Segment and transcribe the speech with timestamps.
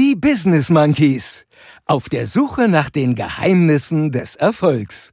[0.00, 1.44] Die Business Monkeys.
[1.84, 5.10] Auf der Suche nach den Geheimnissen des Erfolgs.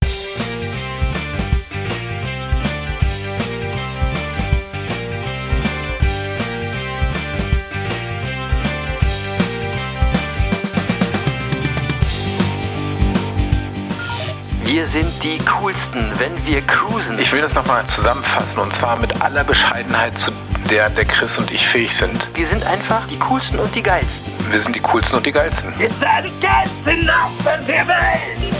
[14.66, 17.18] Wir sind die coolsten, wenn wir cruisen.
[17.18, 20.30] Ich will das nochmal zusammenfassen und zwar mit aller Bescheidenheit, zu
[20.70, 22.28] der der Chris und ich fähig sind.
[22.36, 24.35] Wir sind einfach die coolsten und die geilsten.
[24.52, 25.74] Wir sind die coolsten und die geilsten.
[25.78, 28.56] Wir sind die geilsten Affen der Welt.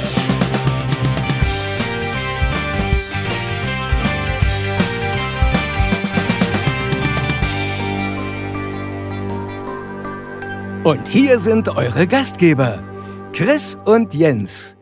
[10.84, 12.84] Und hier sind eure Gastgeber,
[13.32, 14.76] Chris und Jens,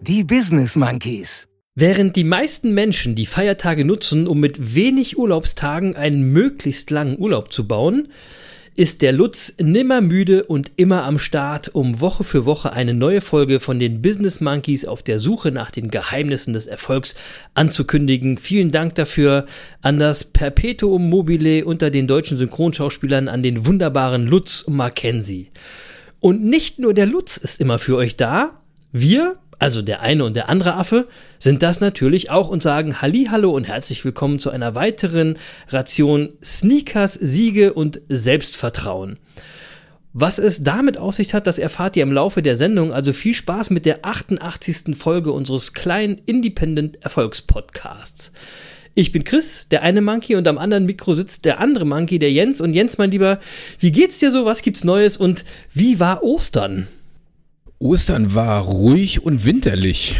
[0.00, 1.48] die Business Monkeys.
[1.74, 7.52] Während die meisten Menschen die Feiertage nutzen, um mit wenig Urlaubstagen einen möglichst langen Urlaub
[7.52, 8.08] zu bauen,
[8.80, 13.20] ist der Lutz nimmer müde und immer am Start, um Woche für Woche eine neue
[13.20, 17.14] Folge von den Business Monkeys auf der Suche nach den Geheimnissen des Erfolgs
[17.52, 18.38] anzukündigen.
[18.38, 19.44] Vielen Dank dafür
[19.82, 25.50] an das Perpetuum mobile unter den deutschen Synchronschauspielern, an den wunderbaren Lutz Mackenzie.
[26.18, 28.62] Und nicht nur der Lutz ist immer für euch da,
[28.92, 31.06] wir, also der eine und der andere Affe,
[31.38, 37.14] sind das natürlich auch und sagen hallo und herzlich willkommen zu einer weiteren Ration Sneakers,
[37.14, 39.18] Siege und Selbstvertrauen.
[40.12, 42.92] Was es damit auf sich hat, das erfahrt ihr im Laufe der Sendung.
[42.92, 44.96] Also viel Spaß mit der 88.
[44.96, 48.32] Folge unseres kleinen Independent Erfolgspodcasts.
[48.94, 52.32] Ich bin Chris, der eine Monkey, und am anderen Mikro sitzt der andere Monkey, der
[52.32, 52.60] Jens.
[52.60, 53.38] Und Jens, mein Lieber,
[53.78, 54.44] wie geht's dir so?
[54.44, 55.16] Was gibt's Neues?
[55.16, 56.88] Und wie war Ostern?
[57.80, 60.16] Ostern war ruhig und winterlich.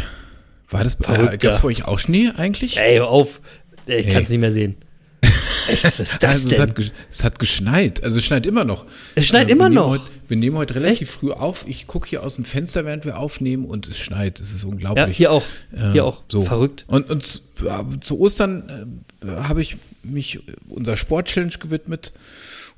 [0.69, 1.59] War das, äh, gab's ja.
[1.59, 2.77] bei euch auch Schnee eigentlich?
[2.77, 3.39] Ey, hör auf.
[3.85, 4.75] Ich kann es nicht mehr sehen.
[5.67, 6.61] Echt, was ist das also es denn?
[6.69, 8.03] hat, ge- es hat geschneit.
[8.03, 8.85] Also es schneit immer noch.
[9.13, 9.89] Es schneit wir immer noch?
[9.89, 11.65] Heute, wir nehmen heute relativ früh auf.
[11.67, 14.39] Ich gucke hier aus dem Fenster, während wir aufnehmen und es schneit.
[14.39, 15.15] Es ist ja, unglaublich.
[15.15, 15.43] hier auch.
[15.75, 16.23] Ähm, Hier auch.
[16.29, 16.41] So.
[16.41, 16.85] Verrückt.
[16.87, 22.11] Und, und zu, ja, zu Ostern äh, habe ich mich äh, unserer Sport-Challenge gewidmet.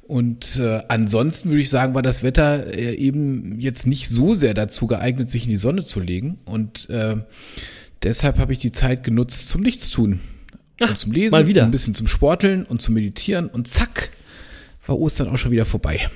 [0.08, 4.53] Und äh, ansonsten würde ich sagen, war das Wetter äh, eben jetzt nicht so sehr
[4.53, 6.38] dazu geeignet, sich in die Sonne zu legen.
[6.46, 7.16] Und äh,
[8.03, 10.19] deshalb habe ich die Zeit genutzt zum Nichtstun.
[10.81, 11.63] und zum Lesen, mal wieder.
[11.63, 13.47] ein bisschen zum Sporteln und zum Meditieren.
[13.47, 14.09] Und zack,
[14.86, 16.00] war Ostern auch schon wieder vorbei.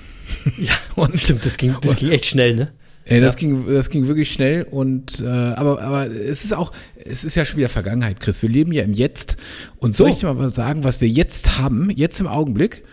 [0.58, 2.72] Ja, und stimmt, das ging, das ging echt schnell, ne?
[3.06, 6.74] Ey, das ging, das ging wirklich schnell und äh, aber aber es ist auch,
[7.06, 8.42] es ist ja schon wieder Vergangenheit, Chris.
[8.42, 9.38] Wir leben ja im Jetzt
[9.78, 10.14] und soll So.
[10.14, 12.84] ich dir mal was sagen, was wir jetzt haben, jetzt im Augenblick?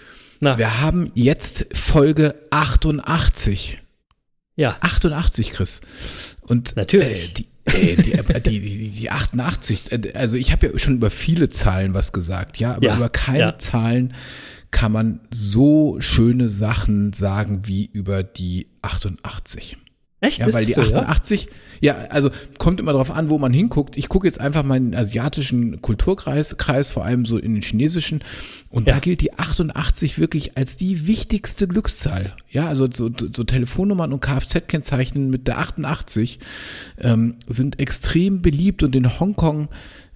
[0.40, 3.80] Na, Wir haben jetzt Folge 88.
[4.56, 4.76] ja.
[4.80, 5.80] 88, Chris.
[6.40, 7.30] Und Natürlich.
[7.30, 7.46] Äh, die,
[7.92, 11.48] äh, die, äh, die, die, die 88, äh, also ich habe ja schon über viele
[11.48, 13.58] Zahlen was gesagt, ja, aber Ja, über keine ja.
[13.58, 14.14] Zahlen
[14.70, 19.78] kann man so schöne Sachen sagen wie über die 88.
[20.24, 20.38] Echt?
[20.38, 21.48] Ja, weil die so, 88,
[21.80, 21.94] ja?
[22.08, 23.96] also kommt immer darauf an, wo man hinguckt.
[23.96, 27.62] Ich gucke jetzt einfach mal in den asiatischen Kulturkreis, Kreis, vor allem so in den
[27.62, 28.22] chinesischen.
[28.70, 28.94] Und Ja.
[28.94, 32.34] da gilt die 88 wirklich als die wichtigste Glückszahl.
[32.50, 36.38] Ja, also so, so Telefonnummern und Kfz-Kennzeichen mit der 88
[36.98, 39.68] ähm, sind extrem beliebt und in Hongkong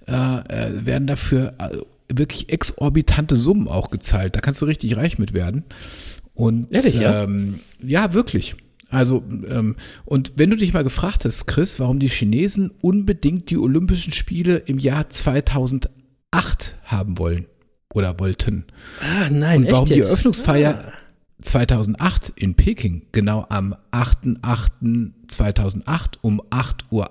[0.07, 1.77] äh, äh, werden dafür äh,
[2.11, 4.35] wirklich exorbitante Summen auch gezahlt.
[4.35, 5.63] Da kannst du richtig reich mit werden.
[6.33, 7.23] Und Ehrlich, ja?
[7.23, 8.55] ähm, ja, wirklich.
[8.89, 13.57] Also, ähm, und wenn du dich mal gefragt hast, Chris, warum die Chinesen unbedingt die
[13.57, 15.91] Olympischen Spiele im Jahr 2008
[16.83, 17.45] haben wollen
[17.93, 18.65] oder wollten.
[19.01, 20.07] Ah, nein, Und warum die jetzt?
[20.07, 20.09] Ah.
[20.09, 20.93] Eröffnungsfeier
[21.41, 27.09] 2008 in Peking genau am 8.8.2008 um 8.08 Uhr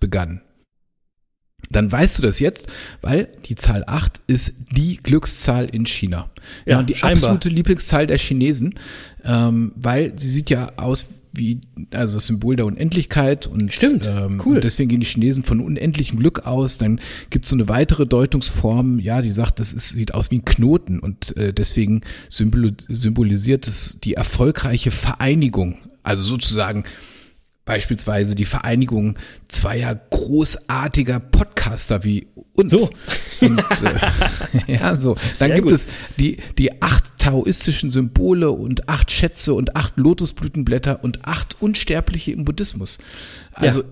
[0.00, 0.42] begann.
[1.70, 2.66] Dann weißt du das jetzt,
[3.02, 6.30] weil die Zahl 8 ist die Glückszahl in China.
[6.64, 7.30] Ja, Ja, und die scheinbar.
[7.30, 8.74] absolute Lieblingszahl der Chinesen,
[9.24, 11.60] ähm, weil sie sieht ja aus wie
[11.90, 14.56] also das Symbol der Unendlichkeit und Stimmt, ähm, cool.
[14.56, 16.78] und deswegen gehen die Chinesen von unendlichem Glück aus.
[16.78, 17.00] Dann
[17.30, 20.44] gibt es so eine weitere Deutungsform, ja, die sagt, das ist, sieht aus wie ein
[20.44, 22.00] Knoten und äh, deswegen
[22.30, 25.76] symbol symbolisiert es die erfolgreiche Vereinigung.
[26.02, 26.84] Also sozusagen
[27.66, 29.18] beispielsweise die Vereinigung
[29.48, 32.72] zweier großartiger Podcaster wie uns.
[32.72, 32.88] So.
[33.42, 33.58] Und,
[34.66, 35.14] äh, ja, so.
[35.14, 35.72] Dann Sehr gibt gut.
[35.72, 42.32] es die, die acht taoistischen Symbole und acht Schätze und acht Lotusblütenblätter und acht Unsterbliche
[42.32, 42.98] im Buddhismus.
[43.52, 43.82] Also,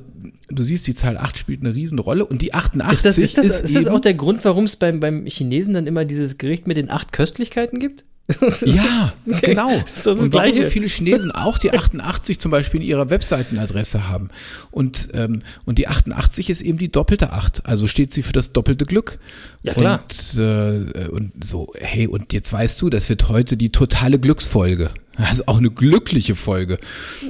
[0.48, 3.60] du siehst, die Zahl 8 spielt eine Riesenrolle und die 88 Ist das, ist das,
[3.60, 6.76] ist das auch der Grund, warum es beim, beim Chinesen dann immer dieses Gericht mit
[6.76, 8.04] den acht Köstlichkeiten gibt?
[8.64, 9.50] Ja, Okay.
[9.54, 9.68] genau.
[9.80, 13.10] Das ist das und warum so viele Chinesen auch die 88 zum Beispiel in ihrer
[13.10, 14.30] Webseitenadresse haben.
[14.70, 17.66] Und, ähm, und die 88 ist eben die doppelte 8.
[17.66, 19.18] Also steht sie für das doppelte Glück.
[19.62, 20.02] Ja, klar.
[20.04, 24.90] Und, äh, und so, hey, und jetzt weißt du, das wird heute die totale Glücksfolge.
[25.16, 26.78] Also auch eine glückliche Folge.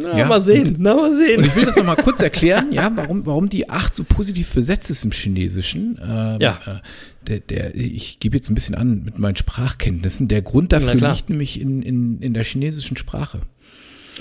[0.01, 1.39] Na, ja, mal sehen, na, mal sehen.
[1.41, 4.89] Und ich will das nochmal kurz erklären, ja, warum, warum die 8 so positiv besetzt
[4.89, 5.99] ist im Chinesischen.
[6.03, 6.61] Ähm, ja.
[6.65, 6.79] Äh,
[7.29, 10.29] der, der, ich gebe jetzt ein bisschen an mit meinen Sprachkenntnissen.
[10.29, 13.43] Der Grund dafür liegt nämlich in, in, in der chinesischen Sprache.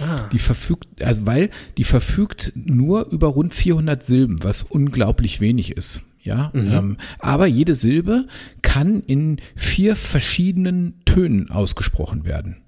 [0.01, 0.27] Ah.
[0.31, 6.03] Die verfügt, also weil die verfügt nur über rund 400 Silben, was unglaublich wenig ist.
[6.23, 6.71] Ja, mhm.
[6.71, 8.27] ähm, aber jede Silbe
[8.61, 12.63] kann in vier verschiedenen Tönen ausgesprochen werden.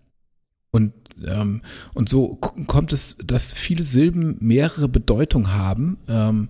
[0.71, 0.93] Und,
[1.25, 1.61] ähm,
[1.93, 5.97] und so kommt es, dass viele Silben mehrere Bedeutungen haben.
[6.07, 6.49] Ähm,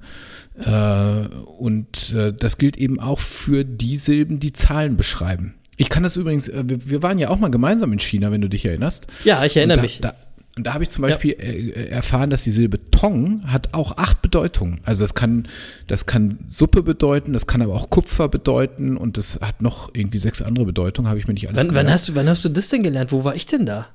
[0.57, 1.27] äh,
[1.57, 5.55] und äh, das gilt eben auch für die Silben, die Zahlen beschreiben.
[5.77, 8.41] Ich kann das übrigens, äh, wir, wir, waren ja auch mal gemeinsam in China, wenn
[8.41, 9.07] du dich erinnerst.
[9.23, 9.99] Ja, ich erinnere da, mich.
[10.01, 10.13] Da,
[10.57, 11.43] und da habe ich zum Beispiel ja.
[11.43, 14.79] Äh, erfahren, dass die Silbe Tong hat auch acht Bedeutungen.
[14.83, 15.49] Also das kann,
[15.87, 20.17] das kann Suppe bedeuten, das kann aber auch Kupfer bedeuten und das hat noch irgendwie
[20.17, 22.49] sechs andere Bedeutungen, habe ich mir nicht alles wann, wann hast du Wann hast du
[22.49, 23.11] das denn gelernt?
[23.11, 23.87] Wo war ich denn da?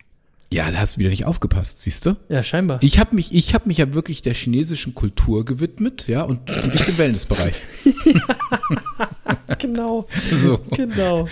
[0.52, 2.16] Ja, da hast du wieder nicht aufgepasst, siehst du?
[2.28, 2.80] Ja, scheinbar.
[2.82, 6.88] Ich habe mich, ich habe mich ja wirklich der chinesischen Kultur gewidmet, ja, und nicht
[6.88, 7.54] dem Wellnessbereich.
[9.58, 10.08] genau.
[10.42, 10.58] So.
[10.72, 11.28] Genau.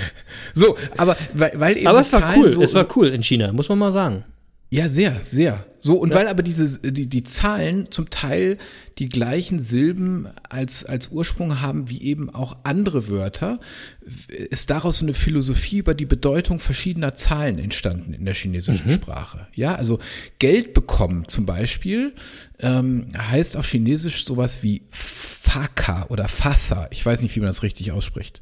[0.55, 3.53] So, aber weil, weil eben Aber es war cool, so, es war cool in China,
[3.53, 4.23] muss man mal sagen.
[4.71, 5.65] Ja, sehr, sehr.
[5.81, 6.17] So, und ja.
[6.17, 8.59] weil aber diese, die, die Zahlen zum Teil
[8.99, 13.61] die gleichen Silben als, als Ursprung haben wie eben auch andere Wörter,
[14.51, 18.97] ist daraus eine Philosophie über die Bedeutung verschiedener Zahlen entstanden in der chinesischen mhm.
[18.97, 19.47] Sprache.
[19.55, 20.01] Ja, also
[20.39, 22.13] Geld bekommen zum Beispiel
[22.59, 26.89] ähm, heißt auf Chinesisch sowas wie Faka oder Fasa.
[26.91, 28.41] Ich weiß nicht, wie man das richtig ausspricht.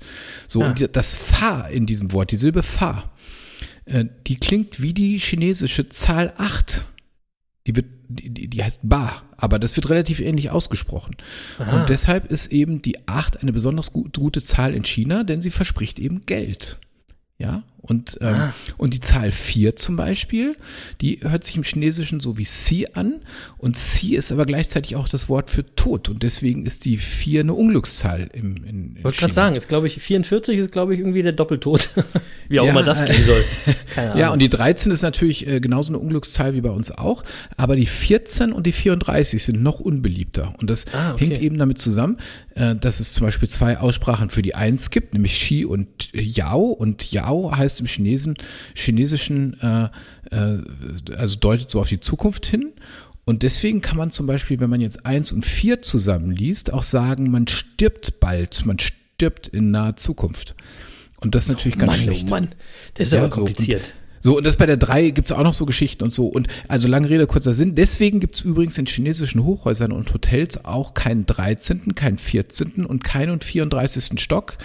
[0.48, 0.68] So, ah.
[0.68, 3.10] und das Fa in diesem Wort, die Silbe Fa,
[3.86, 6.84] die klingt wie die chinesische Zahl 8.
[7.66, 11.16] Die wird, die, die heißt Ba, aber das wird relativ ähnlich ausgesprochen.
[11.58, 11.80] Aha.
[11.80, 15.50] Und deshalb ist eben die 8 eine besonders gut, gute Zahl in China, denn sie
[15.50, 16.78] verspricht eben Geld.
[17.38, 18.54] Ja, und, ähm, ah.
[18.76, 20.56] und die Zahl 4 zum Beispiel,
[21.00, 23.20] die hört sich im Chinesischen so wie Si an.
[23.58, 26.08] Und Si ist aber gleichzeitig auch das Wort für Tod.
[26.08, 29.86] Und deswegen ist die 4 eine Unglückszahl im in, Ich wollte gerade sagen, ist glaube
[29.86, 31.90] ich, 44 ist glaube ich irgendwie der Doppeltod.
[32.48, 33.44] wie auch ja, immer das gehen soll.
[33.94, 34.20] Keine Ahnung.
[34.20, 37.24] Ja, und die 13 ist natürlich äh, genauso eine Unglückszahl wie bei uns auch.
[37.56, 40.54] Aber die 14 und die 34 sind noch unbeliebter.
[40.58, 41.26] Und das ah, okay.
[41.26, 42.18] hängt eben damit zusammen,
[42.54, 46.66] äh, dass es zum Beispiel zwei Aussprachen für die 1 gibt, nämlich Xi und Yao.
[46.66, 48.36] Und Yao heißt heißt im Chinesen,
[48.74, 49.88] chinesischen, äh,
[50.30, 52.72] äh, also deutet so auf die Zukunft hin.
[53.24, 57.30] Und deswegen kann man zum Beispiel, wenn man jetzt eins und vier zusammenliest, auch sagen,
[57.30, 60.54] man stirbt bald, man stirbt in naher Zukunft.
[61.20, 62.24] Und das ist natürlich oh ganz Mann, schlecht.
[62.26, 62.48] Oh Mann,
[62.94, 63.84] das ist ja, aber kompliziert.
[63.84, 66.26] So, so, und das bei der 3 gibt es auch noch so Geschichten und so.
[66.26, 67.74] Und also lange Rede, kurzer Sinn.
[67.74, 72.86] Deswegen gibt es übrigens in chinesischen Hochhäusern und Hotels auch keinen 13., keinen 14.
[72.86, 74.20] und keinen 34.
[74.20, 74.58] Stock.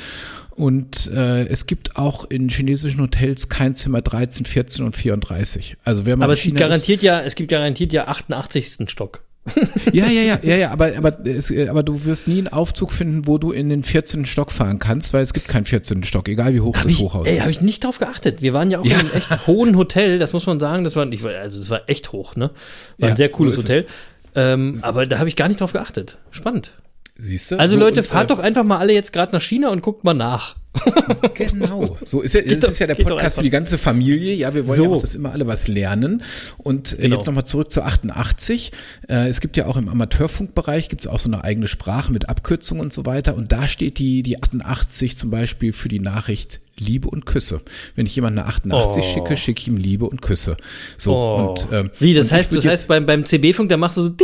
[0.55, 5.77] Und äh, es gibt auch in chinesischen Hotels kein Zimmer 13, 14 und 34.
[5.83, 8.89] Also wer mal Aber es gibt garantiert ist, ja, es gibt garantiert ja 88.
[8.89, 9.23] Stock.
[9.91, 13.25] ja, ja, ja, ja, ja, aber, aber, es, aber du wirst nie einen Aufzug finden,
[13.25, 14.25] wo du in den 14.
[14.25, 16.03] Stock fahren kannst, weil es gibt keinen 14.
[16.03, 17.41] Stock, egal wie hoch hab das ich, Hochhaus ey, ist.
[17.41, 18.41] habe ich nicht drauf geachtet.
[18.41, 18.99] Wir waren ja auch ja.
[18.99, 21.89] in einem echt hohen Hotel, das muss man sagen, das war, nicht, also es war
[21.89, 22.51] echt hoch, ne?
[22.99, 23.87] War ja, ein sehr cooles Hotel.
[24.35, 26.17] Ähm, aber da habe ich gar nicht drauf geachtet.
[26.29, 26.73] Spannend.
[27.17, 27.59] Siehst du?
[27.59, 29.81] Also so, Leute, und, fahrt äh, doch einfach mal alle jetzt gerade nach China und
[29.81, 30.55] guckt mal nach.
[31.33, 31.97] genau.
[32.01, 34.33] So ist ja, das ist ja der Podcast für die ganze Familie.
[34.33, 34.83] Ja, wir wollen so.
[34.85, 36.23] ja auch, dass immer alle was lernen.
[36.57, 37.17] Und äh, genau.
[37.17, 38.71] jetzt nochmal zurück zu 88.
[39.07, 42.29] Äh, es gibt ja auch im Amateurfunkbereich gibt es auch so eine eigene Sprache mit
[42.29, 43.35] Abkürzungen und so weiter.
[43.35, 47.61] Und da steht die, die 88 zum Beispiel für die Nachricht Liebe und Küsse.
[47.95, 49.13] Wenn ich jemanden eine 88 oh.
[49.13, 50.57] schicke, schicke ich ihm Liebe und Küsse.
[50.97, 51.49] So oh.
[51.49, 54.15] und ähm, wie das heißt, das heißt beim beim CB-Funk, da machst du so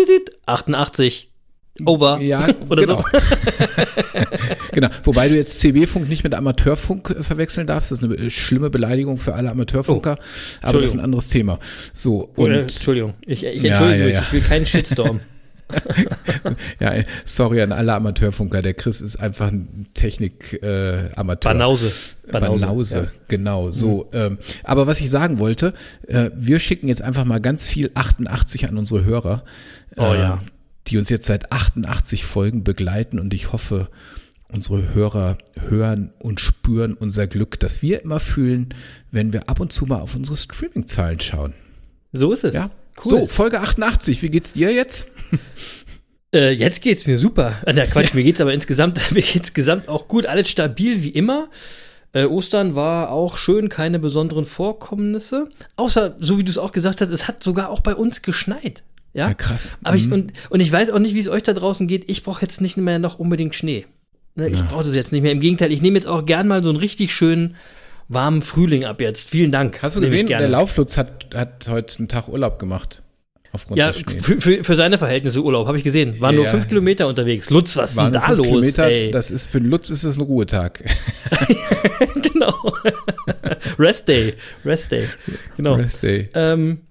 [0.46, 1.29] 88
[1.86, 2.19] Over.
[2.22, 3.01] Ja, oder genau.
[3.01, 3.19] so.
[4.72, 4.89] genau.
[5.03, 7.91] Wobei du jetzt CB-Funk nicht mit Amateurfunk äh, verwechseln darfst.
[7.91, 10.17] Das ist eine äh, schlimme Beleidigung für alle Amateurfunker.
[10.19, 11.60] Oh, aber das ist ein anderes Thema.
[11.93, 12.29] So.
[12.36, 13.13] Und, äh, Entschuldigung.
[13.25, 14.22] Ich, ich entschuldige ja, ja, ja.
[14.22, 15.19] Ich will keinen Shitstorm.
[16.79, 16.93] ja,
[17.25, 18.62] sorry an alle Amateurfunker.
[18.62, 21.51] Der Chris ist einfach ein Technik-Amateur.
[21.51, 21.91] Äh, Banause.
[22.31, 23.12] Banause, Banause ja.
[23.27, 23.72] genau.
[23.72, 24.19] So, mhm.
[24.19, 25.74] ähm, aber was ich sagen wollte,
[26.07, 29.43] äh, wir schicken jetzt einfach mal ganz viel 88 an unsere Hörer.
[29.98, 30.41] Oh äh, ja
[30.88, 33.89] die uns jetzt seit 88 Folgen begleiten und ich hoffe,
[34.50, 38.74] unsere Hörer hören und spüren unser Glück, das wir immer fühlen,
[39.12, 41.53] wenn wir ab und zu mal auf unsere Streaming-Zahlen schauen.
[42.13, 42.56] So ist es.
[42.56, 42.72] Ja,
[43.03, 43.10] cool.
[43.10, 45.08] So, Folge 88, wie geht's dir jetzt?
[46.34, 47.56] Äh, jetzt geht's mir super.
[47.65, 51.10] Äh, na Quatsch, mir geht's aber insgesamt, mir geht's insgesamt auch gut, alles stabil wie
[51.10, 51.50] immer.
[52.13, 55.50] Äh, Ostern war auch schön, keine besonderen Vorkommnisse.
[55.75, 58.84] Außer, so wie du es auch gesagt hast, es hat sogar auch bei uns geschneit.
[59.14, 59.78] Ja, ja krass.
[59.84, 60.04] Aber mhm.
[60.04, 62.10] ich, und, und ich weiß auch nicht, wie es euch da draußen geht.
[62.10, 63.86] Ich brauche jetzt nicht mehr noch unbedingt Schnee.
[64.36, 64.66] Ne, ich ja.
[64.70, 65.32] brauche das jetzt nicht mehr.
[65.32, 67.56] Im Gegenteil, ich nehme jetzt auch gern mal so einen richtig schönen
[68.08, 69.28] warmen Frühling ab jetzt.
[69.30, 69.82] Vielen Dank.
[69.82, 73.02] Hast du gesehen, der Lauflutz hat hat, heute einen Tag Urlaub gemacht.
[73.52, 74.26] Aufgrund Ja, des Schnees.
[74.26, 76.20] für, für, für seine Verhältnisse Urlaub, habe ich gesehen.
[76.20, 76.52] Waren nur Ja.
[76.52, 77.50] fünf Kilometer unterwegs.
[77.50, 78.48] Lutz, was ist denn nur da fünf los?
[78.48, 79.12] Kilometer, ey?
[79.12, 80.84] das ist für Lutz ist es ein Ruhetag.
[82.22, 82.74] genau.
[83.80, 84.36] Rest Day.
[84.66, 85.08] Rest Day.
[85.56, 85.76] Genau.
[85.76, 86.30] Rest Day.
[86.34, 86.82] Ähm,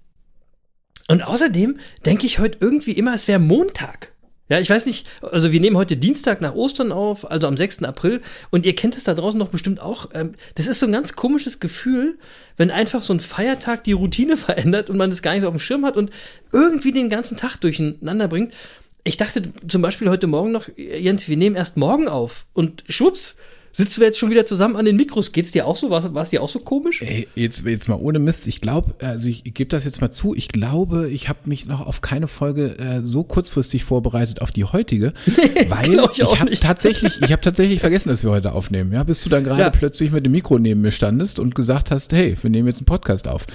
[1.08, 4.12] und außerdem denke ich heute irgendwie immer, es wäre Montag.
[4.48, 7.82] Ja, ich weiß nicht, also wir nehmen heute Dienstag nach Ostern auf, also am 6.
[7.82, 8.20] April.
[8.50, 10.10] Und ihr kennt es da draußen doch bestimmt auch.
[10.14, 12.18] Ähm, das ist so ein ganz komisches Gefühl,
[12.56, 15.58] wenn einfach so ein Feiertag die Routine verändert und man es gar nicht auf dem
[15.58, 16.10] Schirm hat und
[16.52, 18.54] irgendwie den ganzen Tag durcheinander bringt.
[19.02, 22.46] Ich dachte zum Beispiel heute Morgen noch, Jens, wir nehmen erst morgen auf.
[22.52, 23.36] Und schwupps,
[23.76, 25.32] sitzen wir jetzt schon wieder zusammen an den Mikros.
[25.32, 25.90] Geht's dir auch so?
[25.90, 27.02] War es dir auch so komisch?
[27.02, 28.46] Ey, jetzt, jetzt mal ohne Mist.
[28.46, 30.34] Ich glaube, also ich, gebe das jetzt mal zu.
[30.34, 34.64] Ich glaube, ich habe mich noch auf keine Folge äh, so kurzfristig vorbereitet auf die
[34.64, 35.12] heutige,
[35.68, 38.92] weil ich ich, habe tatsächlich, ich habe tatsächlich vergessen, dass wir heute aufnehmen.
[38.92, 39.70] Ja, bis du dann gerade Ja.
[39.70, 42.86] plötzlich mit dem Mikro neben mir standest und gesagt hast, hey, wir nehmen jetzt einen
[42.86, 43.46] Podcast auf.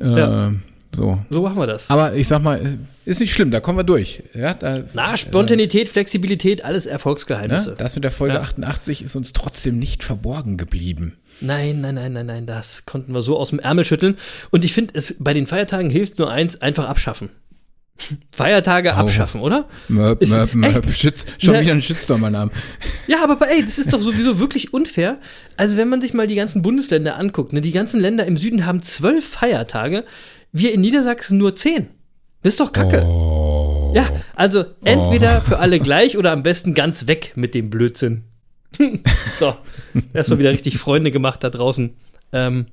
[0.00, 0.52] Äh, Ja.
[0.94, 1.18] So.
[1.30, 1.90] So machen wir das.
[1.90, 4.22] Aber ich sag mal, ist nicht schlimm, da kommen wir durch.
[4.34, 7.70] Ja, da, Na, Spontanität, Flexibilität, alles Erfolgsgeheimnisse.
[7.70, 7.76] ne?
[7.78, 8.40] das mit der Folge Ja.
[8.40, 11.18] 88 ist uns trotzdem nicht verborgen geblieben.
[11.40, 14.16] Nein, nein, nein, nein, nein, das konnten wir so aus dem Ärmel schütteln.
[14.50, 17.28] Und ich finde, es bei den Feiertagen hilft nur eins, einfach abschaffen.
[18.30, 19.68] Feiertage abschaffen, oder?
[19.88, 22.50] Möp, Ist- möp, ey, möp, Schütz, schon na- wieder ein Shitstorm mein Name.
[23.08, 25.18] Ja, aber ey, das ist doch sowieso wirklich unfair.
[25.56, 28.66] Also wenn man sich mal die ganzen Bundesländer anguckt, ne, die ganzen Länder im Süden
[28.66, 30.04] haben zwölf Feiertage,
[30.52, 31.88] wir in Niedersachsen nur zehn.
[32.42, 33.04] Das ist doch Kacke.
[33.04, 33.92] Oh.
[33.94, 38.24] Ja, also entweder für alle gleich oder am besten ganz weg mit dem Blödsinn.
[39.36, 39.56] so,
[40.12, 41.96] erstmal wieder richtig Freunde gemacht da draußen.
[42.32, 42.66] Ähm,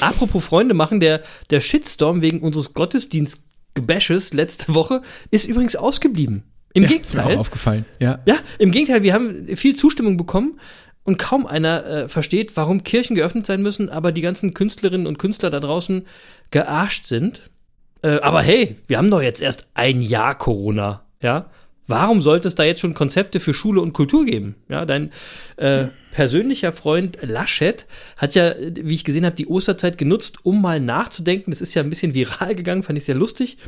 [0.00, 6.44] apropos Freunde machen, der, der Shitstorm wegen unseres Gottesdienstgebashes letzte Woche ist übrigens ausgeblieben.
[6.72, 7.36] Im ja, ist mir Gegenteil.
[7.36, 7.84] auch aufgefallen.
[8.00, 8.20] Ja.
[8.26, 10.58] Ja, im Gegenteil, wir haben viel Zustimmung bekommen
[11.04, 15.18] und kaum einer äh, versteht, warum Kirchen geöffnet sein müssen, aber die ganzen Künstlerinnen und
[15.18, 16.06] Künstler da draußen
[16.54, 17.42] gearscht sind.
[18.02, 21.50] Äh, aber hey, wir haben doch jetzt erst ein Jahr Corona, ja?
[21.86, 24.54] Warum sollte es da jetzt schon Konzepte für Schule und Kultur geben?
[24.70, 25.12] Ja, dein
[25.58, 30.80] äh, persönlicher Freund Laschet hat ja, wie ich gesehen habe, die Osterzeit genutzt, um mal
[30.80, 31.50] nachzudenken.
[31.50, 33.58] Das ist ja ein bisschen viral gegangen, fand ich sehr lustig.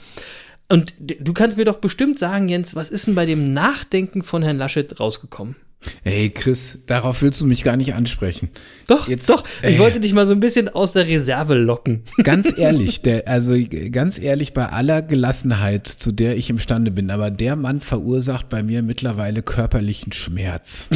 [0.71, 4.43] Und du kannst mir doch bestimmt sagen, Jens, was ist denn bei dem Nachdenken von
[4.43, 5.57] Herrn Laschet rausgekommen?
[6.03, 8.49] Ey, Chris, darauf willst du mich gar nicht ansprechen.
[8.89, 9.79] Doch, Jetzt- doch, ich ey.
[9.79, 12.03] wollte dich mal so ein bisschen aus der Reserve locken.
[12.25, 13.55] Ganz ehrlich, der, also
[13.93, 18.63] ganz ehrlich, bei aller Gelassenheit, zu der ich imstande bin, aber der Mann verursacht bei
[18.65, 20.89] mir mittlerweile körperlichen Schmerz.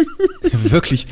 [0.52, 1.06] Wirklich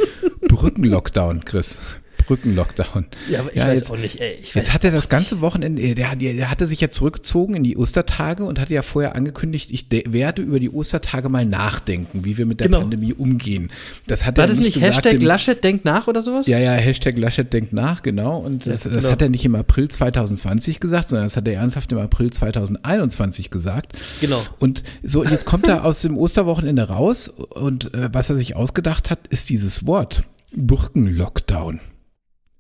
[0.49, 1.79] Brückenlockdown, Chris.
[2.23, 3.07] Brückenlockdown.
[3.31, 4.35] Ja, aber ich Ja, weiß jetzt- auch nicht, ey.
[4.41, 7.55] Ich weiß, Jetzt hat er das ganze Wochenende, der, hat- der hatte sich ja zurückgezogen
[7.55, 11.45] in die Ostertage und hatte ja vorher angekündigt, ich de- werde über die Ostertage mal
[11.47, 12.81] nachdenken, wie wir mit der Genau.
[12.81, 13.71] Pandemie umgehen.
[14.07, 16.47] Das hat war er das nicht gesagt Hashtag Laschet denkt nach oder sowas?
[16.47, 18.39] Ja, ja, Hashtag Laschet denkt nach, genau.
[18.39, 19.11] Und das, das genau.
[19.11, 23.51] hat er nicht im April 2020 gesagt, sondern das hat er ernsthaft im April 2021
[23.51, 23.93] gesagt.
[24.21, 24.43] Genau.
[24.59, 29.11] Und so, jetzt kommt er aus dem Osterwochenende raus und äh, was er sich ausgedacht
[29.11, 30.25] hat, ist dieses Wort.
[30.53, 31.81] Brückenlockdown.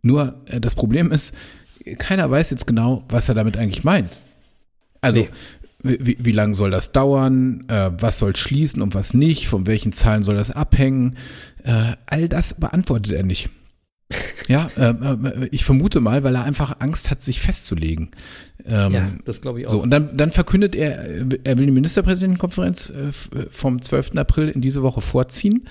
[0.02, 1.34] Nur äh, das Problem ist,
[1.98, 4.10] keiner weiß jetzt genau, was er damit eigentlich meint.
[5.00, 5.28] Also, Nee.
[5.82, 7.64] wie, wie, lange soll das dauern?
[7.68, 9.48] Äh, was soll schließen und was nicht?
[9.48, 11.16] Von welchen Zahlen soll das abhängen?
[11.64, 13.50] Äh, all das beantwortet er nicht.
[14.48, 18.10] Ja, äh, äh, ich vermute mal, weil er einfach Angst hat, sich festzulegen.
[18.66, 19.70] Ähm, Ja, das glaube ich auch.
[19.70, 20.98] so, und dann, dann verkündet er,
[21.44, 24.16] er will die Ministerpräsidentenkonferenz äh, äh, vom 12.
[24.16, 25.68] April in diese Woche vorziehen.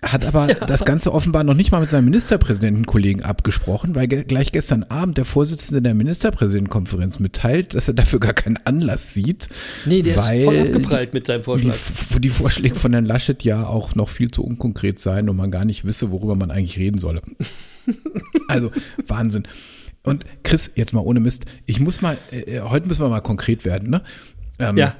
[0.00, 4.52] Hat aber das Ganze offenbar noch nicht mal mit seinem Ministerpräsidentenkollegen abgesprochen, weil ge gleich
[4.52, 9.48] gestern Abend der Vorsitzende der Ministerpräsidentenkonferenz mitteilt, dass er dafür gar keinen Anlass sieht.
[9.86, 11.72] nee, der weil ist voll abgeprallt mit seinem Die, Vorschlag.
[11.74, 15.50] f- die Vorschläge von Herrn Laschet ja auch noch viel zu unkonkret seien und man
[15.50, 17.22] gar nicht wisse, worüber man eigentlich reden solle.
[18.48, 18.70] Also
[19.06, 19.48] Wahnsinn.
[20.02, 23.64] Und Chris, jetzt mal ohne Mist, ich muss mal, äh, heute müssen wir mal konkret
[23.64, 24.02] werden, ne?
[24.58, 24.94] Ähm, Ja,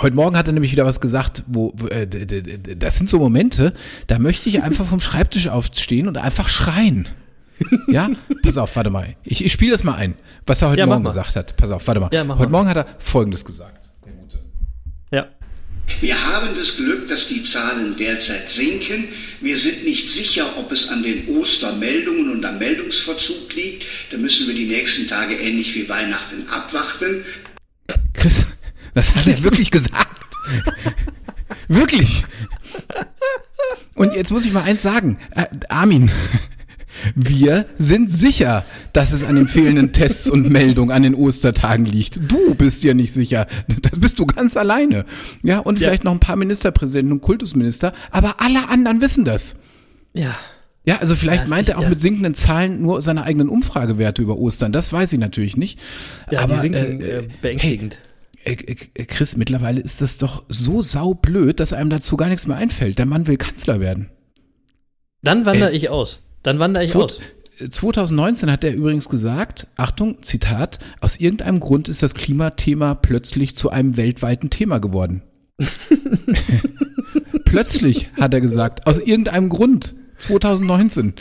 [0.00, 3.74] Heute Morgen hat er nämlich wieder was gesagt, wo, wo äh, das sind so Momente,
[4.08, 7.08] da möchte ich einfach vom Schreibtisch aufstehen und einfach schreien.
[7.86, 8.10] Ja,
[8.42, 9.14] pass auf, warte mal.
[9.22, 10.14] Ich, ich spiele das mal ein,
[10.46, 11.56] was er heute Ja, Morgen gesagt hat.
[11.56, 12.10] Pass auf, warte mal.
[12.12, 12.64] Ja, heute mal.
[12.64, 13.88] Morgen hat er Folgendes gesagt.
[15.12, 15.28] ja.
[16.00, 19.04] Wir haben das Glück, dass die Zahlen derzeit sinken.
[19.42, 23.84] Wir sind nicht sicher, ob es an den Ostermeldungen und am Meldungsverzug liegt.
[24.10, 27.22] Da müssen wir die nächsten Tage ähnlich wie Weihnachten abwarten.
[28.94, 30.06] Das hat er wirklich gesagt.
[31.68, 32.24] wirklich.
[33.94, 35.18] Und jetzt muss ich mal eins sagen.
[35.34, 36.10] Äh, Armin,
[37.14, 42.18] wir sind sicher, dass es an den fehlenden Tests und Meldungen an den Ostertagen liegt.
[42.30, 43.46] Du bist dir nicht sicher.
[43.82, 45.04] Das bist du ganz alleine.
[45.42, 45.88] Ja, und Ja.
[45.88, 49.60] vielleicht noch ein paar Ministerpräsidenten und Kultusminister, aber alle anderen wissen das.
[50.12, 50.36] Ja.
[50.86, 51.88] Ja, also vielleicht meint er auch ja.
[51.88, 54.70] mit sinkenden Zahlen nur seine eigenen Umfragewerte über Ostern.
[54.70, 55.78] Das weiß ich natürlich nicht.
[56.30, 57.94] Ja, Aber, die sinken äh, äh, beängstigend.
[57.94, 58.13] Äh,
[58.44, 62.98] Chris, mittlerweile ist das doch so saublöd, dass einem dazu gar nichts mehr einfällt.
[62.98, 64.10] Der Mann will Kanzler werden.
[65.22, 66.20] Dann wandere äh, ich aus.
[66.42, 67.20] Dann wandere ich aus.
[67.70, 73.70] 2019 hat er übrigens gesagt, Achtung, Zitat, aus irgendeinem Grund ist das Klimathema plötzlich zu
[73.70, 75.22] einem weltweiten Thema geworden.
[77.44, 79.94] plötzlich, hat er gesagt, aus irgendeinem Grund.
[80.18, 81.14] 2019.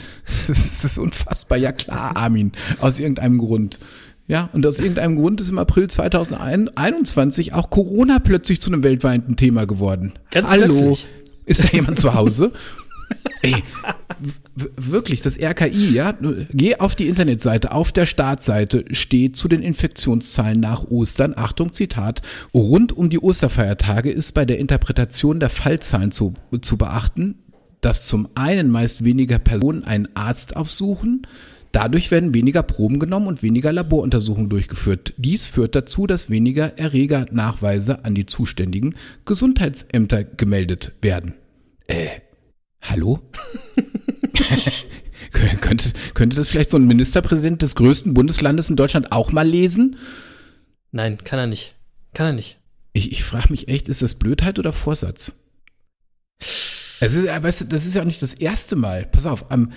[0.47, 1.57] Das ist, das ist unfassbar.
[1.57, 3.79] Ja klar, Armin, aus irgendeinem Grund.
[4.27, 9.35] Ja, und aus irgendeinem Grund ist im April 2021 auch Corona plötzlich zu einem weltweiten
[9.35, 10.13] Thema geworden.
[10.31, 11.07] Ganz Hallo, plötzlich.
[11.45, 12.53] ist da jemand zu Hause?
[13.41, 13.63] Ey,
[14.55, 16.17] wirklich, das RKI, ja,
[16.51, 22.21] geh auf die Internetseite, auf der Startseite steht zu den Infektionszahlen nach Ostern, Achtung, Zitat,
[22.53, 27.35] rund um die Osterfeiertage ist bei der Interpretation der Fallzahlen zu, zu beachten,
[27.81, 31.27] dass zum einen meist weniger Personen einen Arzt aufsuchen,
[31.73, 35.13] dadurch werden weniger Proben genommen und weniger Laboruntersuchungen durchgeführt.
[35.17, 41.33] Dies führt dazu, dass weniger Erregernachweise an die zuständigen Gesundheitsämter gemeldet werden.
[41.87, 42.07] Äh,
[42.81, 43.19] hallo?
[44.33, 49.47] Kö- könnte, könnte das vielleicht so ein Ministerpräsident des größten Bundeslandes in Deutschland auch mal
[49.47, 49.97] lesen?
[50.91, 51.75] Nein, kann er nicht.
[52.13, 52.59] Kann er nicht.
[52.93, 55.35] Ich, ich frage mich echt, ist das Blödheit oder Vorsatz?
[56.99, 59.05] Es ist, äh, weißt du, das ist ja auch nicht das erste Mal.
[59.05, 59.71] Pass auf, am,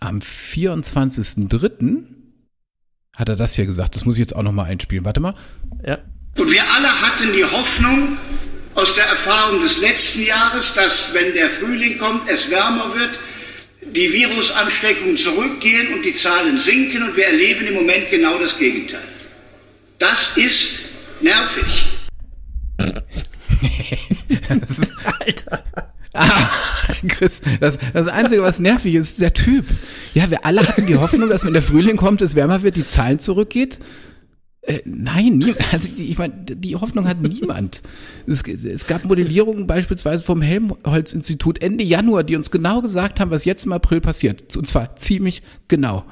[0.00, 2.04] am 24.03.
[3.16, 3.94] hat er das hier gesagt.
[3.94, 5.04] Das muss ich jetzt auch noch mal einspielen.
[5.04, 5.34] Warte mal.
[5.84, 5.98] Ja.
[6.36, 8.18] Und wir alle hatten die Hoffnung
[8.74, 13.18] aus der Erfahrung des letzten Jahres, dass wenn der Frühling kommt, es wärmer wird,
[13.82, 19.00] die Virusansteckungen zurückgehen und die Zahlen sinken und wir erleben im Moment genau das Gegenteil.
[19.98, 20.80] Das ist
[21.20, 21.86] nervig.
[25.20, 25.64] Alter.
[26.12, 26.48] Ah,
[27.08, 29.64] Chris, das, das Einzige, was nervig ist, ist der Typ.
[30.14, 32.86] Ja, wir alle hatten die Hoffnung, dass wenn der Frühling kommt, es wärmer wird, die
[32.86, 33.78] Zahlen zurückgeht.
[34.62, 37.82] Äh, nein, nie, also ich meine, die Hoffnung hat niemand.
[38.26, 43.44] Es, es gab Modellierungen beispielsweise vom Helmholtz-Institut Ende Januar, die uns genau gesagt haben, was
[43.44, 44.56] jetzt im April passiert.
[44.56, 46.04] Und zwar ziemlich genau.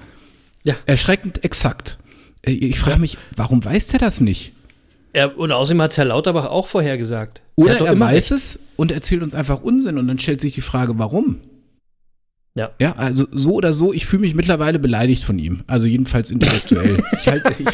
[0.62, 0.74] Ja.
[0.86, 1.98] Erschreckend exakt.
[2.42, 4.52] Äh, Ich frage mich, warum weiß der das nicht?
[5.14, 7.40] Er, und außerdem hat Herr Lauterbach auch vorher gesagt.
[7.54, 10.60] Oder er immer weiß es und erzählt uns einfach Unsinn und dann stellt sich die
[10.60, 11.40] Frage, warum?
[12.56, 12.72] Ja.
[12.80, 15.62] Ja, also so oder so, ich fühle mich mittlerweile beleidigt von ihm.
[15.68, 17.02] Also jedenfalls intellektuell.
[17.20, 17.66] ich halt, ich,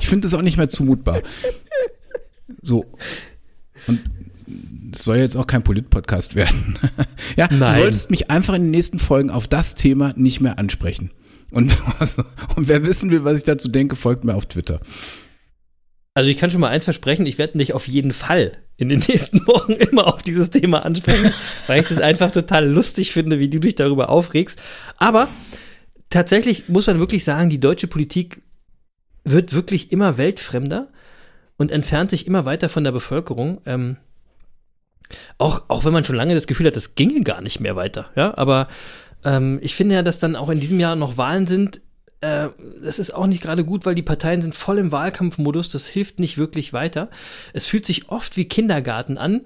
[0.00, 1.22] ich finde das auch nicht mehr zumutbar.
[2.62, 2.84] So.
[3.86, 4.00] Und
[4.92, 6.80] es soll jetzt auch kein Polit-Podcast werden.
[7.36, 7.74] ja, du Nein.
[7.74, 11.12] solltest mich einfach in den nächsten Folgen auf das Thema nicht mehr ansprechen.
[11.52, 11.76] Und,
[12.56, 14.80] und wer wissen will, was ich dazu denke, folgt mir auf Twitter.
[16.18, 18.98] Also ich kann schon mal eins versprechen, ich werde dich auf jeden Fall in den
[19.06, 21.32] nächsten Wochen immer auf dieses Thema ansprechen,
[21.68, 24.60] weil ich das einfach total lustig finde, wie du dich darüber aufregst.
[24.96, 25.28] Aber
[26.10, 28.42] tatsächlich muss man wirklich sagen, die deutsche Politik
[29.22, 30.88] wird wirklich immer weltfremder
[31.56, 33.60] und entfernt sich immer weiter von der Bevölkerung.
[33.64, 33.96] Ähm,
[35.38, 38.10] auch, auch wenn man schon lange das Gefühl hat, das ginge gar nicht mehr weiter.
[38.16, 38.66] Ja, aber
[39.24, 41.80] ähm, ich finde ja, dass dann auch in diesem Jahr noch Wahlen sind.
[42.20, 42.48] Äh,
[42.82, 45.68] das ist auch nicht gerade gut, weil die Parteien sind voll im Wahlkampfmodus.
[45.68, 47.10] Das hilft nicht wirklich weiter.
[47.52, 49.42] Es fühlt sich oft wie Kindergarten an,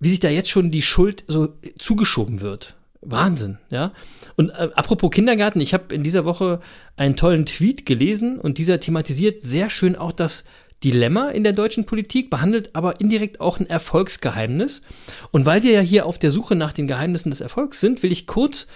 [0.00, 2.74] wie sich da jetzt schon die Schuld so zugeschoben wird.
[3.02, 3.92] Wahnsinn, ja.
[4.36, 6.60] Und äh, apropos Kindergarten, ich habe in dieser Woche
[6.96, 10.44] einen tollen Tweet gelesen und dieser thematisiert sehr schön auch das
[10.84, 14.82] Dilemma in der deutschen Politik, behandelt aber indirekt auch ein Erfolgsgeheimnis.
[15.30, 18.12] Und weil wir ja hier auf der Suche nach den Geheimnissen des Erfolgs sind, will
[18.12, 18.66] ich kurz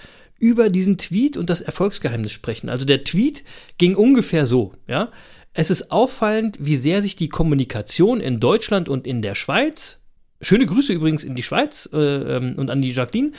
[0.41, 2.69] über diesen Tweet und das Erfolgsgeheimnis sprechen.
[2.69, 3.45] Also der Tweet
[3.79, 5.13] ging ungefähr so, ja.
[5.53, 10.00] Es ist auffallend, wie sehr sich die Kommunikation in Deutschland und in der Schweiz
[10.43, 13.33] Schöne Grüße übrigens in die Schweiz äh, ähm, und an die Jacqueline,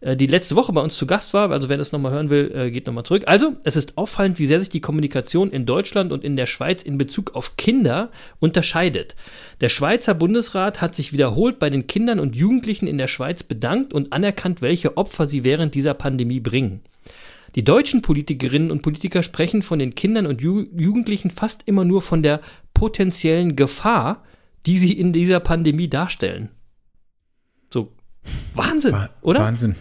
[0.00, 1.50] äh, die letzte Woche bei uns zu Gast war.
[1.50, 3.24] Also wer das nochmal hören will, äh, geht nochmal zurück.
[3.26, 6.84] Also, es ist auffallend, wie sehr sich die Kommunikation in Deutschland und in der Schweiz
[6.84, 9.16] in Bezug auf Kinder unterscheidet.
[9.60, 13.92] Der Schweizer Bundesrat hat sich wiederholt bei den Kindern und Jugendlichen in der Schweiz bedankt
[13.92, 16.82] und anerkannt, welche Opfer sie während dieser Pandemie bringen.
[17.56, 22.00] Die deutschen Politikerinnen und Politiker sprechen von den Kindern und Ju Jugendlichen fast immer nur
[22.00, 22.40] von der
[22.74, 24.22] potenziellen Gefahr,
[24.66, 26.50] die sie in dieser Pandemie darstellen.
[27.72, 27.92] So,
[28.54, 29.40] Wahnsinn, Wa- oder?
[29.40, 29.76] Wahnsinn.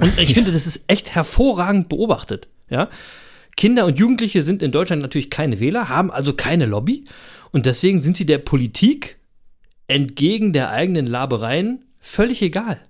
[0.00, 2.48] Und ich finde, das ist echt hervorragend beobachtet.
[2.68, 2.88] Ja?
[3.56, 7.04] Kinder und Jugendliche sind in Deutschland natürlich keine Wähler, haben also keine Lobby
[7.50, 9.18] und deswegen sind sie der Politik
[9.88, 12.80] entgegen der eigenen Labereien völlig egal.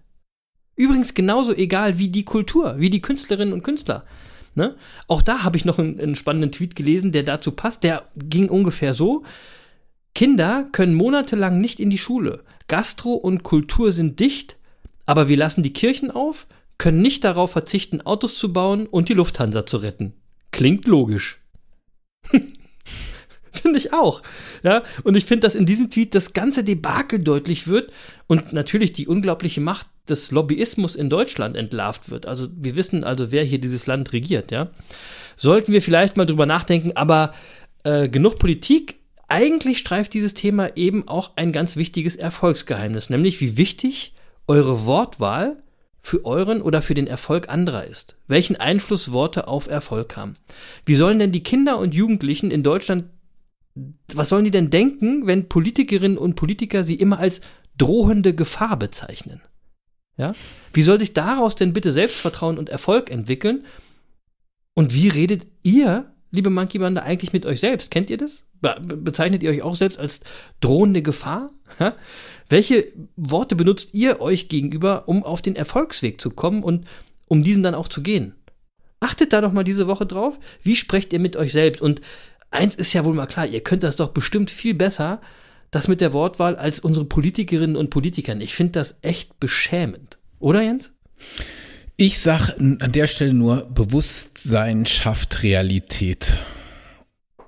[0.77, 4.05] Übrigens genauso egal wie die Kultur, wie die Künstlerinnen und Künstler.
[4.55, 4.77] Ne?
[5.09, 7.83] Auch da habe ich noch einen, einen spannenden Tweet gelesen, der dazu passt.
[7.85, 9.25] Der ging ungefähr so:
[10.15, 12.45] Kinder können monatelang nicht in die Schule.
[12.69, 14.57] Gastro und Kultur sind dicht,
[15.07, 16.47] aber wir lassen die Kirchen auf,
[16.79, 20.15] können nicht darauf verzichten, Autos zu bauen und die Lufthansa zu retten.
[20.51, 21.41] Klingt logisch.
[23.53, 24.23] finde ich auch.
[24.63, 27.93] Ja, und ich finde, dass in diesem Tweet das ganze Debakel deutlich wird
[28.27, 32.27] und natürlich die unglaubliche Macht des Lobbyismus in Deutschland entlarvt wird.
[32.27, 34.71] Also wir wissen also, wer hier dieses Land regiert, ja.
[35.37, 37.33] Sollten wir vielleicht mal drüber nachdenken, aber
[37.85, 38.97] äh, genug Politik.
[39.31, 44.15] Eigentlich streift dieses Thema eben auch ein ganz wichtiges Erfolgsgeheimnis, nämlich wie wichtig
[44.47, 45.63] eure Wortwahl
[46.03, 48.17] für euren oder für den Erfolg anderer ist.
[48.27, 50.33] Welchen Einfluss Worte auf Erfolg haben.
[50.85, 53.05] Wie sollen denn die Kinder und Jugendlichen in Deutschland
[54.13, 57.41] was sollen die denn denken, wenn Politikerinnen und Politiker sie immer als
[57.77, 59.41] drohende Gefahr bezeichnen?
[60.17, 60.35] Ja?
[60.73, 63.65] Wie soll sich daraus denn bitte Selbstvertrauen und Erfolg entwickeln?
[64.75, 67.91] Und wie redet ihr, liebe Monkey Bande, eigentlich mit euch selbst?
[67.91, 68.45] Kennt ihr das?
[68.61, 70.21] Be bezeichnet ihr euch auch selbst als
[70.61, 71.51] drohende Gefahr?
[71.79, 71.97] Ja?
[72.49, 76.87] Welche Worte benutzt ihr euch gegenüber, um auf den Erfolgsweg zu kommen und
[77.27, 78.35] um diesen dann auch zu gehen?
[79.01, 80.39] Achtet da doch mal diese Woche drauf.
[80.63, 81.81] Wie sprecht ihr mit euch selbst?
[81.81, 82.01] Und
[82.51, 85.21] eins ist ja wohl mal klar, ihr könnt das doch bestimmt viel besser,
[85.71, 88.37] das mit der Wortwahl, als unsere Politikerinnen und Politiker.
[88.41, 90.19] Ich finde das echt beschämend.
[90.39, 90.93] Oder, Jens?
[92.01, 96.39] Ich sag an der Stelle nur, Bewusstsein schafft Realität.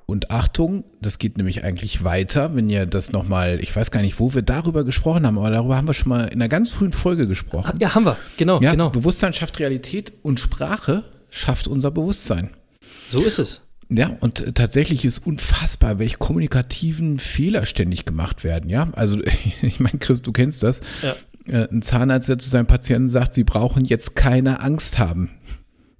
[0.04, 4.20] Und Achtung, das geht nämlich eigentlich weiter, wenn ihr das nochmal, ich weiß gar nicht,
[4.20, 6.92] wo wir darüber gesprochen haben, aber darüber haben wir schon mal in einer ganz frühen
[6.92, 7.78] Folge gesprochen.
[7.80, 8.90] Ja, haben wir, genau, ja, genau.
[8.90, 12.50] Bewusstsein schafft Realität und Sprache schafft unser Bewusstsein.
[13.08, 13.62] So ist es.
[13.88, 18.68] Ja, und tatsächlich ist unfassbar, welche kommunikativen Fehler ständig gemacht werden.
[18.68, 19.18] Ja, also
[19.62, 20.82] ich meine, Chris, du kennst das.
[21.02, 21.16] Ja.
[21.46, 25.30] Äh, ein Zahnarzt, der zu seinem Patienten sagt, sie brauchen jetzt keine Angst haben.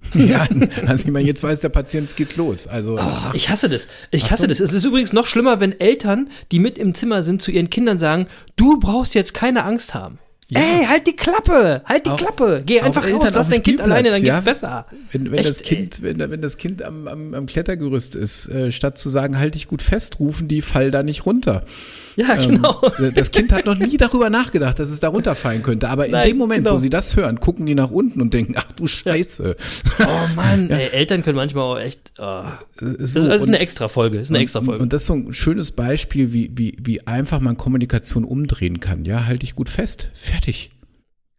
[0.13, 0.47] ja,
[0.85, 2.67] also ich meine, jetzt weiß der Patient, es geht los.
[2.67, 3.87] Also oh, ich hasse das.
[4.11, 4.59] Ich hasse das.
[4.59, 7.99] Es ist übrigens noch schlimmer, wenn Eltern, die mit im Zimmer sind, zu ihren Kindern
[7.99, 10.19] sagen, du brauchst jetzt keine Angst haben.
[10.49, 10.59] Ja.
[10.59, 12.61] Ey, halt die Klappe, halt die auch, Klappe.
[12.65, 14.35] Geh einfach raus, lass dein Kind alleine, dann ja?
[14.35, 14.85] geht's besser.
[15.11, 18.71] Wenn, wenn Echt, das Kind, wenn, wenn, das Kind am, am, am Klettergerüst ist, äh,
[18.71, 21.65] statt zu sagen, halt dich gut fest, rufen die, fall da nicht runter.
[22.23, 22.81] Ja, ähm, genau.
[23.15, 25.89] das Kind hat noch nie darüber nachgedacht, dass es da runterfallen könnte.
[25.89, 26.75] Aber in Nein, dem Moment, genau.
[26.75, 29.55] wo sie das hören, gucken die nach unten und denken, ach du Scheiße.
[29.99, 30.05] Ja.
[30.07, 30.77] Oh Mann, ja.
[30.77, 32.13] ey, Eltern können manchmal auch echt.
[32.19, 32.43] Oh.
[32.79, 34.19] So, das ist eine extra Folge.
[34.19, 34.75] Ist eine extra Folge.
[34.75, 38.79] Und, und, das ist so ein schönes Beispiel, wie, wie, wie einfach man Kommunikation umdrehen
[38.79, 39.05] kann.
[39.05, 40.09] Ja, halt dich gut fest.
[40.13, 40.71] Fertig.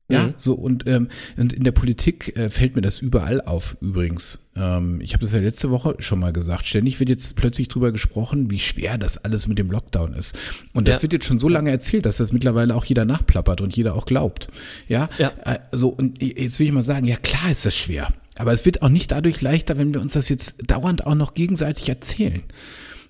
[0.09, 0.35] Ja, mhm.
[0.37, 4.51] so und, ähm, und in der Politik äh, fällt mir das überall auf übrigens.
[4.55, 6.67] Ähm, ich habe das ja letzte Woche schon mal gesagt.
[6.67, 10.37] Ständig wird jetzt plötzlich drüber gesprochen, wie schwer das alles mit dem Lockdown ist.
[10.75, 11.03] Und das ja.
[11.03, 14.05] wird jetzt schon so lange erzählt, dass das mittlerweile auch jeder nachplappert und jeder auch
[14.05, 14.49] glaubt.
[14.89, 15.33] Ja, ja.
[15.45, 18.13] Äh, so und jetzt will ich mal sagen, ja klar ist das schwer.
[18.35, 21.33] Aber es wird auch nicht dadurch leichter, wenn wir uns das jetzt dauernd auch noch
[21.33, 22.43] gegenseitig erzählen.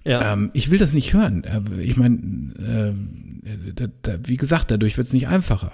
[0.05, 0.35] Ja.
[0.35, 1.45] Ähm, ich will das nicht hören.
[1.45, 2.17] Äh, ich meine,
[2.59, 2.93] äh,
[3.75, 5.73] da, da, wie gesagt, dadurch wird es nicht einfacher.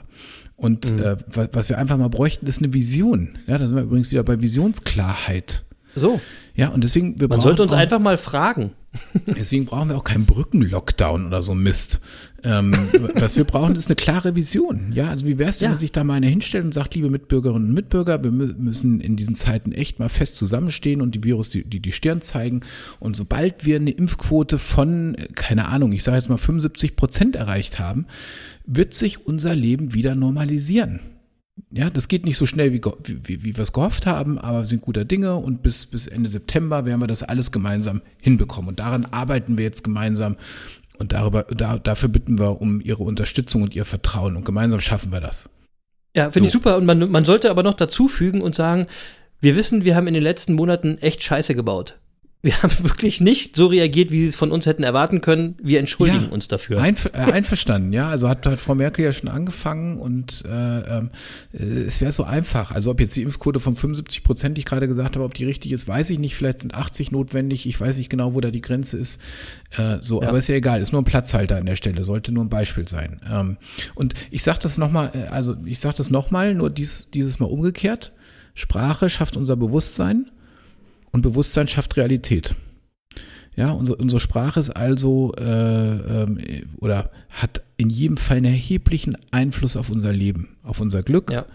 [0.56, 0.98] Und mhm.
[1.02, 1.16] äh,
[1.52, 3.38] was wir einfach mal bräuchten, ist eine Vision.
[3.46, 5.64] Ja, da sind wir übrigens wieder bei Visionsklarheit.
[5.94, 6.20] So.
[6.54, 8.72] Ja, und deswegen, wir Man sollte uns auch, einfach mal fragen.
[9.26, 12.00] Deswegen brauchen wir auch keinen Brückenlockdown oder so Mist.
[12.42, 12.72] Ähm,
[13.14, 14.92] was wir brauchen, ist eine klare Vision.
[14.92, 15.70] Ja, also wie wäre es, wenn ja.
[15.70, 19.16] man sich da mal einer hinstellt und sagt, liebe Mitbürgerinnen und Mitbürger, wir müssen in
[19.16, 22.62] diesen Zeiten echt mal fest zusammenstehen und die Virus die, die, die Stirn zeigen.
[22.98, 27.78] Und sobald wir eine Impfquote von, keine Ahnung, ich sage jetzt mal 75 Prozent erreicht
[27.78, 28.06] haben,
[28.66, 31.00] wird sich unser Leben wieder normalisieren.
[31.72, 34.66] Ja, das geht nicht so schnell, wie, wie, wie wir es gehofft haben, aber wir
[34.66, 38.70] sind guter Dinge und bis, bis Ende September werden wir das alles gemeinsam hinbekommen.
[38.70, 40.36] Und daran arbeiten wir jetzt gemeinsam
[40.98, 45.12] und darüber, da, dafür bitten wir um Ihre Unterstützung und Ihr Vertrauen und gemeinsam schaffen
[45.12, 45.48] wir das.
[46.16, 46.50] Ja, finde so.
[46.50, 46.76] ich super.
[46.76, 48.88] Und man, man sollte aber noch dazu fügen und sagen,
[49.40, 51.98] wir wissen, wir haben in den letzten Monaten echt Scheiße gebaut
[52.42, 55.56] wir haben wirklich nicht so reagiert, wie sie es von uns hätten erwarten können.
[55.62, 56.80] Wir entschuldigen ja, uns dafür.
[56.80, 58.08] Einver äh, einverstanden, ja.
[58.08, 61.08] Also hat, hat, Frau Merkel ja schon angefangen und äh, äh,
[61.52, 62.70] es wäre so einfach.
[62.70, 65.44] Also ob jetzt die Impfquote von 75 Prozent, die ich gerade gesagt habe, ob die
[65.44, 66.34] richtig ist, weiß ich nicht.
[66.34, 67.66] Vielleicht sind 80 notwendig.
[67.66, 69.20] Ich weiß nicht genau, wo da die Grenze ist.
[69.76, 70.28] Äh, so, ja.
[70.28, 70.80] aber ist ja egal.
[70.80, 72.04] Ist nur ein Platzhalter an der Stelle.
[72.04, 73.20] Sollte nur ein Beispiel sein.
[73.30, 73.58] Ähm,
[73.94, 77.46] und ich sage das nochmal, äh, also ich sage das nochmal, nur dies, dieses Mal
[77.46, 78.12] umgekehrt.
[78.54, 80.30] Sprache schafft unser Bewusstsein
[81.12, 82.54] und Bewusstsein schafft Realität.
[83.56, 86.38] Ja, unsere, unsere Sprache ist also äh, ähm,
[86.78, 91.46] oder hat in jedem Fall einen erheblichen Einfluss auf unser Leben, auf unser Glück ja.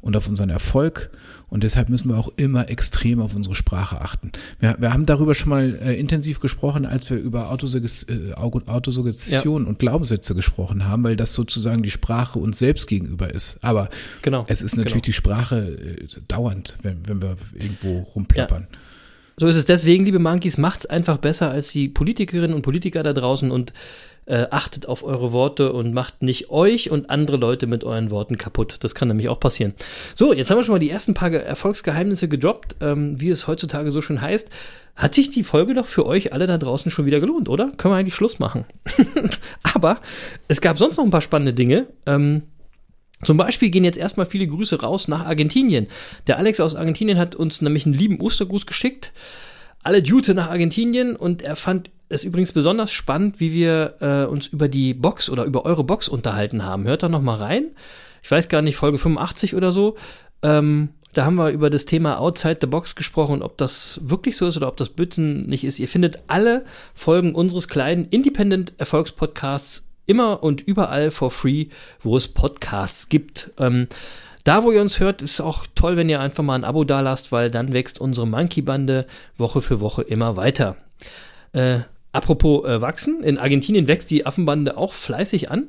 [0.00, 1.10] und auf unseren Erfolg.
[1.48, 4.32] Und deshalb müssen wir auch immer extrem auf unsere Sprache achten.
[4.58, 9.62] Wir, wir haben darüber schon mal äh, intensiv gesprochen, als wir über Autosuggestion äh, Autosuggestion
[9.62, 9.68] ja.
[9.68, 13.62] und Glaubenssätze gesprochen haben, weil das sozusagen die Sprache uns selbst gegenüber ist.
[13.62, 13.88] Aber
[14.22, 15.04] genau, es ist natürlich genau.
[15.04, 18.66] die Sprache äh, dauernd, wenn, wenn wir irgendwo rumplappern.
[18.72, 18.78] Ja.
[19.36, 23.12] So ist es deswegen, liebe Monkeys, macht's einfach besser als die Politikerinnen und Politiker da
[23.12, 23.72] draußen und
[24.26, 28.38] äh, achtet auf eure Worte und macht nicht euch und andere Leute mit euren Worten
[28.38, 28.76] kaputt.
[28.80, 29.74] Das kann nämlich auch passieren.
[30.14, 33.90] So, jetzt haben wir schon mal die ersten paar Erfolgsgeheimnisse gedroppt, ähm, wie es heutzutage
[33.90, 34.48] so schön heißt.
[34.96, 37.72] Hat sich die Folge doch für euch alle da draußen schon wieder gelohnt, oder?
[37.76, 38.64] Können wir eigentlich Schluss machen.
[39.74, 39.98] Aber
[40.48, 41.88] es gab sonst noch ein paar spannende Dinge.
[42.06, 42.44] Ähm,
[43.26, 45.88] zum Beispiel gehen jetzt erstmal viele Grüße raus nach Argentinien.
[46.26, 49.12] Der Alex aus Argentinien hat uns nämlich einen lieben Ostergruß geschickt.
[49.82, 54.46] Alle Jute nach Argentinien und er fand es übrigens besonders spannend, wie wir äh, uns
[54.46, 56.84] über die Box oder über eure Box unterhalten haben.
[56.84, 57.70] Hört da noch mal rein.
[58.22, 59.96] Ich weiß gar nicht, Folge 85 oder so.
[60.42, 64.48] Ähm, da haben wir über das Thema Outside the Box gesprochen, ob das wirklich so
[64.48, 65.78] ist oder ob das Bütten nicht ist.
[65.78, 71.66] Ihr findet alle Folgen unseres kleinen Independent Erfolgspodcasts immer und überall for free,
[72.02, 73.50] wo es Podcasts gibt.
[73.58, 73.88] Ähm,
[74.44, 77.32] da, wo ihr uns hört, ist auch toll, wenn ihr einfach mal ein Abo dalasst,
[77.32, 79.06] weil dann wächst unsere Monkey-Bande
[79.38, 80.76] Woche für Woche immer weiter.
[81.52, 81.80] Äh,
[82.12, 85.68] apropos äh, wachsen, in Argentinien wächst die Affenbande auch fleißig an.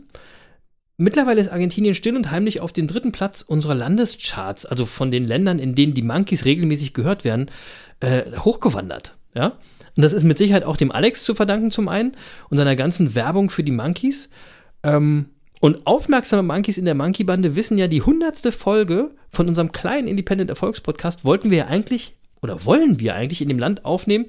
[0.98, 5.26] Mittlerweile ist Argentinien still und heimlich auf den dritten Platz unserer Landescharts, also von den
[5.26, 7.52] Ländern, in denen die Monkeys regelmäßig gehört werden,
[8.00, 9.16] äh, hochgewandert.
[9.34, 9.54] Ja?
[9.96, 12.18] Und das ist mit Sicherheit auch dem Alex zu verdanken zum einen
[12.50, 14.30] und seiner ganzen Werbung für die Monkeys.
[14.84, 15.28] Ähm,
[15.62, 20.50] und aufmerksame Monkeys in der Monkey-Bande wissen ja, die hundertste Folge von unserem kleinen Independent
[20.50, 24.26] Erfolgspodcast wollten wir ja eigentlich oder wollen wir eigentlich in dem Land aufnehmen,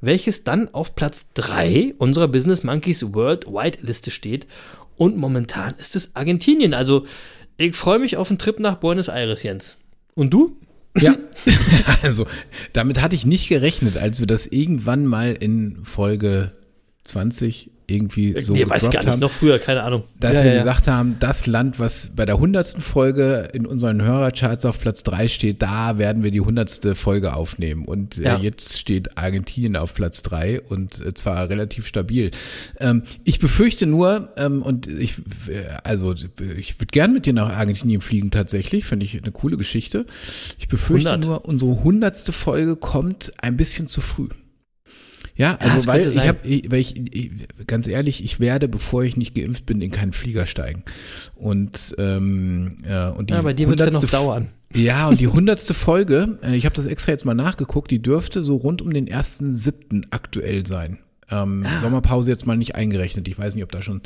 [0.00, 4.46] welches dann auf Platz 3 unserer Business Monkeys Worldwide Liste steht.
[4.96, 6.74] Und momentan ist es Argentinien.
[6.74, 7.06] Also
[7.56, 9.78] ich freue mich auf einen Trip nach Buenos Aires, Jens.
[10.14, 10.56] Und du?
[11.02, 11.16] Ja,
[12.02, 12.26] also
[12.72, 16.52] damit hatte ich nicht gerechnet, als wir das irgendwann mal in Folge
[17.04, 20.04] 20 irgendwie so nee, weiß gar nicht, haben, noch früher, keine Ahnung.
[20.20, 20.62] Dass Ja, wir ja, ja.
[20.62, 25.26] gesagt haben, das Land, was bei der hundertsten Folge in unseren Hörercharts auf Platz drei
[25.28, 27.86] steht, da werden wir die hundertste Folge aufnehmen.
[27.86, 28.36] Und Ja.
[28.36, 32.30] äh, jetzt steht Argentinien auf Platz drei und äh, zwar relativ stabil.
[32.78, 36.14] Ähm, ich befürchte nur, ähm, und ich, äh, also
[36.58, 40.04] ich würde gern mit dir nach Argentinien fliegen tatsächlich, finde ich eine coole Geschichte.
[40.58, 41.26] Ich befürchte 100.
[41.26, 44.28] nur, unsere hundertste Folge kommt ein bisschen zu früh.
[45.38, 47.30] Ja, also weil könnte ich habe, ich, weil ich, ich,
[47.68, 50.82] ganz ehrlich, ich werde, bevor ich nicht geimpft bin, in keinen Flieger steigen.
[51.36, 54.48] Und ähm, äh, und die Ja, bei dir wird's ja noch dauern.
[54.74, 58.42] Ja, und die hundertste Folge, äh, ich habe das extra jetzt mal nachgeguckt, die dürfte
[58.42, 60.98] so rund um den ersten siebten aktuell sein.
[61.30, 61.80] Ähm, Ah.
[61.82, 63.28] Sommerpause jetzt mal nicht eingerechnet.
[63.28, 64.00] Ich weiß nicht, ob da schon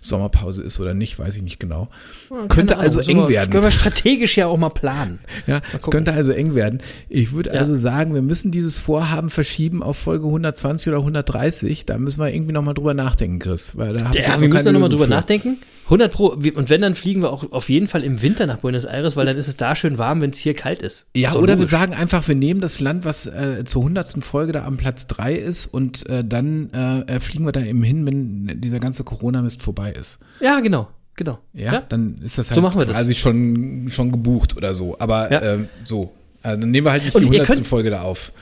[0.00, 1.88] Sommerpause ist oder nicht, weiß ich nicht genau.
[2.28, 3.50] Keine Könnte also eng wir- werden.
[3.50, 5.18] Können wir strategisch ja auch mal planen.
[5.46, 5.90] Ja, es gucken.
[5.92, 6.82] könnte also eng werden.
[7.08, 7.60] Ich würde Ja.
[7.60, 11.86] also sagen, wir müssen dieses Vorhaben verschieben auf Folge 120 oder 130.
[11.86, 13.76] Da müssen wir irgendwie nochmal drüber nachdenken, Chris.
[13.76, 15.10] Weil da Ja, wir müssen da nochmal drüber für.
[15.10, 15.56] nachdenken.
[15.88, 16.34] 100 Pro.
[16.38, 19.14] Wir- Und wenn, dann fliegen wir auch auf jeden Fall im Winter nach Buenos Aires,
[19.16, 21.06] weil dann ist es da schön warm, wenn es hier kalt ist.
[21.14, 21.70] Ja, doch oder wir logisch.
[21.70, 25.34] sagen einfach, wir nehmen das Land, was äh, zur hundertsten Folge da am Platz drei
[25.36, 29.62] ist und äh, dann äh, äh, fliegen wir da eben hin, wenn dieser ganze Corona-Mist
[29.62, 30.18] vorbei ist.
[30.40, 30.88] Ja, genau.
[31.16, 31.38] Genau.
[31.54, 32.96] Ja, dann ist das halt So machen wir das.
[32.98, 34.96] quasi schon, schon gebucht oder so.
[34.98, 35.42] Aber Ja.
[35.54, 38.02] ähm, so, äh, dann nehmen wir halt nicht Und die ihr hundertste könnt- Folge da
[38.02, 38.32] auf.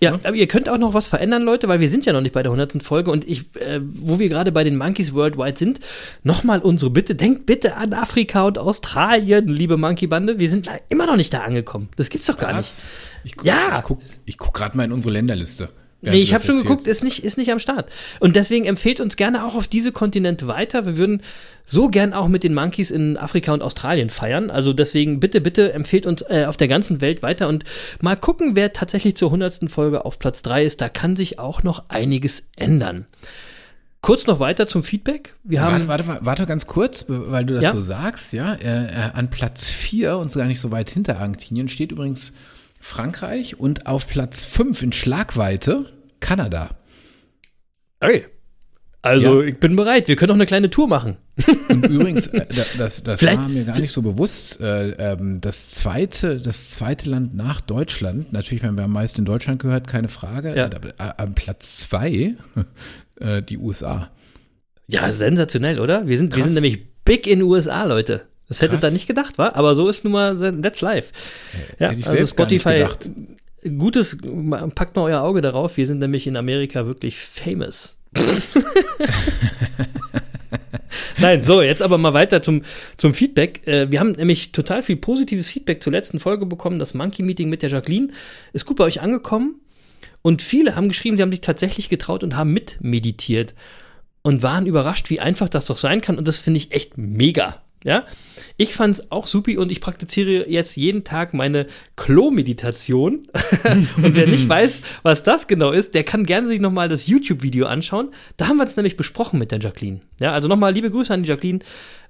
[0.00, 2.32] Ja, aber ihr könnt auch noch was verändern, Leute, weil wir sind ja noch nicht
[2.34, 2.82] bei der 100.
[2.82, 5.80] Folge und ich, äh, wo wir gerade bei den Monkeys Worldwide sind,
[6.22, 11.16] nochmal unsere Bitte, denkt bitte an Afrika und Australien, liebe Monkey-Bande, wir sind immer noch
[11.16, 11.88] nicht da angekommen.
[11.96, 12.78] Das gibt's doch gar Was?
[12.78, 12.84] nicht.
[13.24, 13.78] Ich guck, Ja.
[13.78, 15.70] Ich guck, ich guck gerade mal in unsere Länderliste.
[16.02, 17.90] Nee, ich habe schon geguckt, ist nicht, ist nicht am Start.
[18.20, 20.86] Und deswegen empfehlt uns gerne auch auf diese Kontinente weiter.
[20.86, 21.22] Wir würden
[21.64, 24.50] so gern auch mit den Monkeys in Afrika und Australien feiern.
[24.50, 27.64] Also deswegen bitte, bitte empfehlt uns äh, auf der ganzen Welt weiter und
[28.00, 29.68] mal gucken, wer tatsächlich zur 100.
[29.70, 30.80] Folge auf Platz 3 ist.
[30.80, 33.06] Da kann sich auch noch einiges ändern.
[34.02, 35.34] Kurz noch weiter zum Feedback.
[35.42, 37.72] Wir haben Warte, warte, warte ganz kurz, weil du das Ja.
[37.72, 38.54] so sagst, ja.
[38.54, 42.34] Äh, äh, an Platz 4 und sogar nicht so weit hinter Argentinien steht übrigens
[42.86, 46.76] Frankreich und auf Platz 5 in Schlagweite Kanada.
[48.00, 48.24] Ey,
[49.02, 49.48] also Ja.
[49.48, 50.08] ich bin bereit.
[50.08, 51.16] Wir können auch eine kleine Tour machen.
[51.68, 55.70] Und übrigens, äh, da- das, das war mir gar nicht so bewusst, äh, ähm, das
[55.72, 60.08] zweite, das zweite Land nach Deutschland, natürlich, wenn wir am meisten in Deutschland gehört, keine
[60.08, 60.66] Frage, Ja.
[60.66, 62.36] äh, am Platz 2
[63.20, 64.10] äh, die USA.
[64.88, 66.06] Ja, sensationell, oder?
[66.08, 68.22] Wir sind, wir sind nämlich big in den USA, Leute.
[68.48, 68.90] Das hättet Krass.
[68.90, 69.50] ihr nicht gedacht, wa?
[69.54, 71.10] Aber so ist nun mal, that's live.
[71.78, 73.10] Ja, Hätte ich also Spotify, gedacht.
[73.78, 74.18] gutes,
[74.74, 75.76] packt mal euer Auge darauf.
[75.76, 77.98] Wir sind nämlich in Amerika wirklich famous.
[81.18, 82.62] Nein, so, jetzt aber mal weiter zum,
[82.96, 83.66] zum Feedback.
[83.66, 86.78] Äh, wir haben nämlich total viel positives Feedback zur letzten Folge bekommen.
[86.78, 88.08] Das Monkey Meeting mit der Jacqueline
[88.52, 89.60] ist gut bei euch angekommen.
[90.22, 93.54] Und viele haben geschrieben, sie haben sich tatsächlich getraut und haben mitmeditiert
[94.22, 96.18] und waren überrascht, wie einfach das doch sein kann.
[96.18, 97.62] Und das finde ich echt mega.
[97.86, 98.04] Ja,
[98.56, 103.28] ich fand es auch supi und ich praktiziere jetzt jeden Tag meine Klo-Meditation.
[103.96, 107.66] und wer nicht weiß, was das genau ist, der kann gerne sich nochmal das YouTube-Video
[107.66, 108.08] anschauen.
[108.36, 110.00] Da haben wir es nämlich besprochen mit der Jacqueline.
[110.18, 111.60] Ja, also nochmal liebe Grüße an die Jacqueline.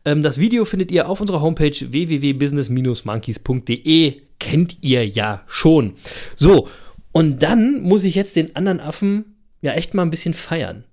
[0.06, 4.22] Ähm, das Video findet ihr auf unserer Homepage www.business-monkeys.de.
[4.38, 5.96] Kennt ihr ja schon.
[6.36, 6.70] So,
[7.12, 10.84] und dann muss ich jetzt den anderen Affen ja echt mal ein bisschen feiern.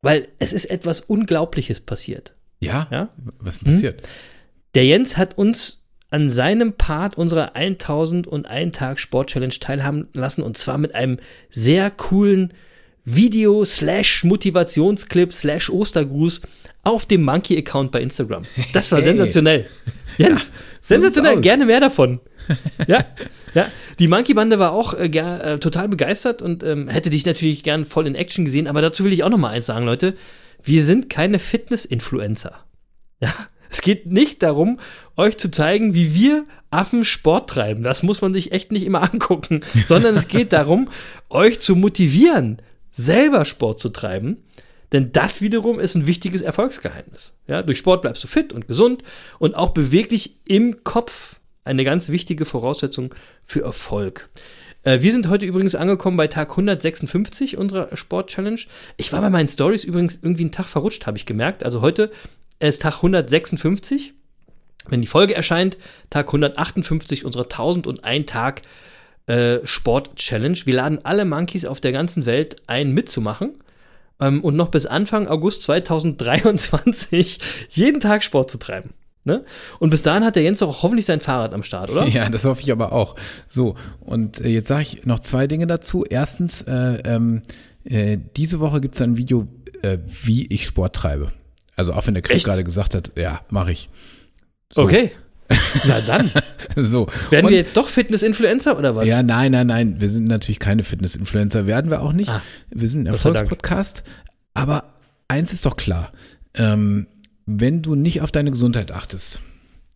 [0.00, 2.35] Weil es ist etwas Unglaubliches passiert.
[2.60, 2.88] Ja?
[2.90, 3.08] Ja?
[3.40, 4.08] Was ist passiert?
[4.74, 10.56] Der Jens hat uns an seinem Part unserer 1001 Tag Sport Challenge teilhaben lassen und
[10.56, 11.18] zwar mit einem
[11.50, 12.52] sehr coolen
[13.04, 16.40] Video slash Motivationsclip slash Ostergruß
[16.82, 18.44] auf dem Monkey Account bei Instagram.
[18.72, 19.08] Das war Hey.
[19.08, 19.66] sensationell.
[20.18, 20.46] Jens,
[20.80, 22.20] so sensationell, gerne mehr davon.
[22.86, 23.04] ja,
[23.54, 23.68] ja.
[23.98, 27.84] Die Monkey Bande war auch äh, äh, total begeistert und ähm, hätte dich natürlich gern
[27.84, 30.14] voll in Action gesehen, aber dazu will ich auch noch mal eins sagen, Leute.
[30.66, 32.52] Wir sind keine Fitness-Influencer.
[33.20, 33.32] Ja,
[33.70, 34.80] es geht nicht darum,
[35.16, 37.84] euch zu zeigen, wie wir Affen Sport treiben.
[37.84, 40.88] Das muss man sich echt nicht immer angucken, sondern es geht darum,
[41.30, 44.38] euch zu motivieren, selber Sport zu treiben.
[44.90, 47.34] Denn das wiederum ist ein wichtiges Erfolgsgeheimnis.
[47.46, 49.04] Ja, durch Sport bleibst du fit und gesund
[49.38, 51.38] und auch beweglich im Kopf.
[51.62, 54.28] Eine ganz wichtige Voraussetzung für Erfolg.
[54.86, 58.60] Äh, Wir sind heute übrigens angekommen bei Tag 156 unserer Sport-Challenge.
[58.96, 61.64] Ich war bei meinen Stories übrigens irgendwie einen Tag verrutscht, habe ich gemerkt.
[61.64, 62.12] Also heute
[62.60, 64.14] ist Tag 156.
[64.88, 65.76] Wenn die Folge erscheint,
[66.08, 68.62] Tag 158 unserer 1001 Tag
[69.26, 70.58] äh, Sport-Challenge.
[70.64, 73.58] Wir laden alle Monkeys auf der ganzen Welt ein, mitzumachen.
[74.20, 78.94] Ähm, und noch bis Anfang August 2023 jeden Tag Sport zu treiben.
[79.26, 79.44] Ne?
[79.80, 82.06] Und bis dahin hat der Jens doch auch hoffentlich sein Fahrrad am Start, oder?
[82.16, 83.16] Ja, das hoffe ich aber auch.
[83.48, 86.04] So, und äh, jetzt sage ich noch zwei Dinge dazu.
[86.08, 86.72] Erstens, äh,
[87.04, 87.42] ähm,
[87.84, 89.48] äh, diese Woche gibt es ein Video,
[89.82, 91.32] äh, wie ich Sport treibe.
[91.74, 93.90] Also auch wenn der Chris gerade gesagt hat, ja, mache ich.
[94.72, 95.10] So, Okay.
[95.86, 96.30] Na dann.
[96.76, 97.06] So.
[97.30, 99.08] Werden Und- wir jetzt doch Fitness-Influencer oder was?
[99.08, 100.00] Ja, nein, nein, nein.
[100.00, 102.30] Wir sind natürlich keine Fitness-Influencer, werden wir auch nicht.
[102.30, 103.06] Ah, wir sind ein.
[103.12, 104.02] Erfolgspodcast.
[104.54, 104.94] Aber
[105.28, 106.12] eins ist doch klar.
[106.54, 107.06] Ähm,
[107.46, 109.40] wenn du nicht auf deine Gesundheit achtest,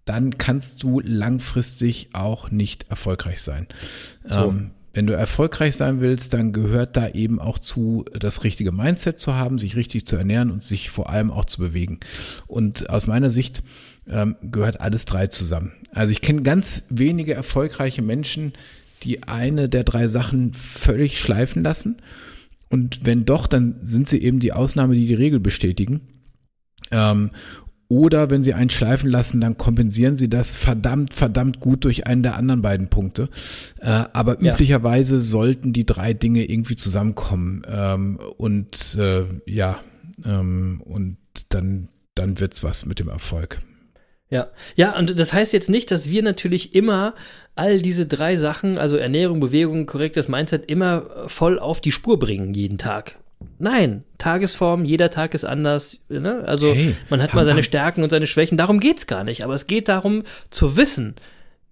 [0.05, 3.67] dann kannst du langfristig auch nicht erfolgreich sein.
[4.25, 4.49] So.
[4.49, 9.21] Ähm, wenn du erfolgreich sein willst, dann gehört da eben auch zu, das richtige Mindset
[9.21, 12.01] zu haben, sich richtig zu ernähren und sich vor allem auch zu bewegen.
[12.49, 13.63] Und aus meiner Sicht
[14.09, 15.73] ähm, gehört alles drei zusammen.
[15.93, 18.53] Also ich kenne ganz wenige erfolgreiche Menschen,
[19.05, 22.03] die eine der drei Sachen völlig schleifen lassen.
[22.69, 26.01] Und wenn doch, dann sind sie eben die Ausnahme, die die Regel bestätigen.
[26.91, 27.31] Ähm,
[27.89, 32.23] oder wenn sie einen schleifen lassen, dann kompensieren sie das verdammt, verdammt gut durch einen
[32.23, 33.29] der anderen beiden Punkte.
[33.81, 34.55] Äh, aber Ja.
[34.55, 37.63] üblicherweise sollten die drei Dinge irgendwie zusammenkommen.
[37.69, 39.81] Ähm, und äh, ja,
[40.25, 41.17] ähm, und
[41.49, 43.61] dann, dann wird's was mit dem Erfolg.
[44.29, 47.15] Ja, ja, und das heißt jetzt nicht, dass wir natürlich immer
[47.57, 52.55] all diese drei Sachen, also Ernährung, Bewegung, korrektes Mindset, immer voll auf die Spur bringen,
[52.55, 53.17] jeden Tag.
[53.59, 55.99] Nein, Tagesform, jeder Tag ist anders.
[56.09, 56.43] Ne?
[56.47, 58.57] Also Hey, man hat mal seine Stärken und seine Schwächen.
[58.57, 59.45] Darum geht's gar nicht.
[59.45, 61.15] Aber es geht darum zu wissen,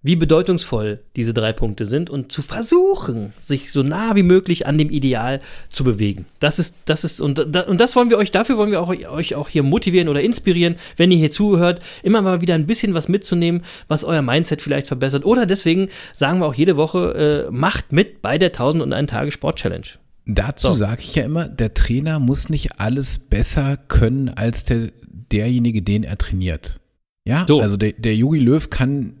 [0.01, 4.77] wie bedeutungsvoll diese drei Punkte sind und zu versuchen, sich so nah wie möglich an
[4.77, 6.25] dem Ideal zu bewegen.
[6.39, 9.35] Das ist, das ist, und, und das wollen wir euch, dafür wollen wir auch, euch
[9.35, 13.09] auch hier motivieren oder inspirieren, wenn ihr hier zuhört, immer mal wieder ein bisschen was
[13.09, 15.25] mitzunehmen, was euer Mindset vielleicht verbessert.
[15.25, 19.57] Oder deswegen sagen wir auch jede Woche, äh, macht mit bei der 1001 Tage Sport
[19.57, 19.87] Challenge.
[20.35, 20.73] Dazu So.
[20.73, 24.91] sage ich ja immer, der Trainer muss nicht alles besser können als der,
[25.31, 26.79] derjenige, den er trainiert.
[27.25, 27.61] Ja, So.
[27.61, 29.13] also der, der Jogi Löw kann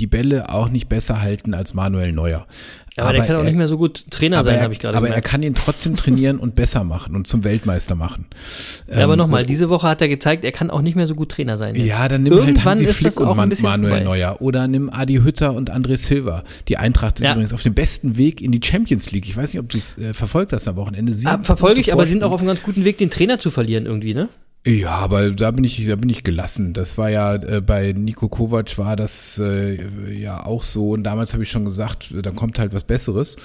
[0.00, 2.46] die Bälle auch nicht besser halten als Manuel Neuer.
[2.96, 4.80] Aber, der kann auch er- nicht mehr so gut Trainer aber sein, er, habe ich
[4.80, 5.28] gerade Aber er gemerkt.
[5.28, 8.26] kann ihn trotzdem trainieren und besser machen und zum Weltmeister machen.
[8.92, 11.06] ja, aber Ähm, nochmal, und- diese Woche hat er gezeigt, er kann auch nicht mehr
[11.06, 11.76] so gut Trainer sein.
[11.76, 11.86] jetzt.
[11.86, 14.00] Ja, dann nimm halt Irgendwann Hansi ist Flick und Manuel vorbei.
[14.02, 14.36] Neuer.
[14.42, 16.42] Oder nimm Adi Hütter und André Silva.
[16.68, 17.32] Die Eintracht ist Ja.
[17.32, 19.26] übrigens auf dem besten Weg in die Champions League.
[19.26, 21.12] Ich weiß nicht, ob du es äh, verfolgt hast am Wochenende.
[21.12, 23.38] Sieben Ah, verfolge ich, aber sie sind auch auf einem ganz guten Weg, den Trainer
[23.38, 24.28] zu verlieren irgendwie, ne?
[24.66, 26.74] Ja, aber da bin ich, da bin ich gelassen.
[26.74, 30.90] Das war ja äh, bei Nico Kovac war das äh, ja auch so.
[30.90, 33.36] Und damals habe ich schon gesagt, da kommt halt was Besseres.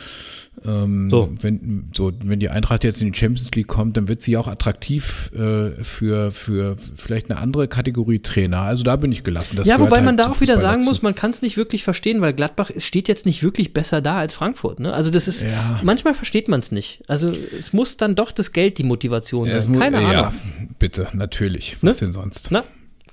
[0.65, 1.31] Ähm, So.
[1.41, 4.47] Wenn, so, wenn die Eintracht jetzt in die Champions League kommt, dann wird sie auch
[4.47, 8.61] attraktiv äh, für, für vielleicht eine andere Kategorie Trainer.
[8.61, 9.55] Also da bin ich gelassen.
[9.57, 10.89] Das ja, wobei man halt da zum auch wieder sagen dazu.
[10.91, 14.17] muss, man kann es nicht wirklich verstehen, weil Gladbach steht jetzt nicht wirklich besser da
[14.17, 14.79] als Frankfurt.
[14.79, 14.93] Ne?
[14.93, 15.79] Also das ist, Ja.
[15.83, 17.03] manchmal versteht man es nicht.
[17.07, 19.71] Also es muss dann doch das Geld die Motivation Ja, sein.
[19.71, 20.33] mu- Keine ja, Ahnung.
[20.79, 21.77] bitte, natürlich.
[21.81, 22.07] Was Ne?
[22.07, 22.47] denn sonst?
[22.51, 22.63] Na,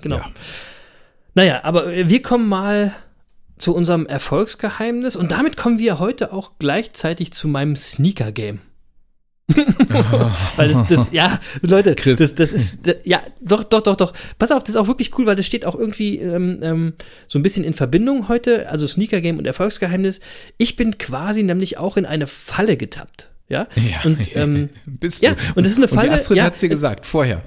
[0.01, 0.17] genau.
[0.17, 0.31] Ja.
[1.35, 2.93] Naja, aber äh, wir kommen mal
[3.63, 8.59] zu unserem Erfolgsgeheimnis und damit kommen wir heute auch gleichzeitig zu meinem Sneaker-Game.
[10.55, 12.17] weil das, das, ja, Leute, Chris.
[12.17, 14.13] das, das ist, das, ja, doch, doch, doch, doch.
[14.37, 16.93] Pass auf, das ist auch wirklich cool, weil das steht auch irgendwie ähm, ähm,
[17.27, 20.19] so ein bisschen in Verbindung heute, also Sneaker Game und Erfolgsgeheimnis.
[20.57, 23.29] Ich bin quasi nämlich auch in eine Falle getappt.
[23.49, 26.09] Ja, Ja, und ähm, bist ja, und das ist eine Und Falle.
[26.09, 27.43] die Astrid ja, hat's dir gesagt, vorher.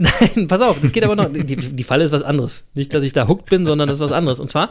[0.02, 1.30] Nein, pass auf, das geht aber noch.
[1.30, 2.70] Die, die Falle ist was anderes.
[2.72, 4.40] Nicht, dass ich da hooked bin, sondern das ist was anderes.
[4.40, 4.70] Und zwar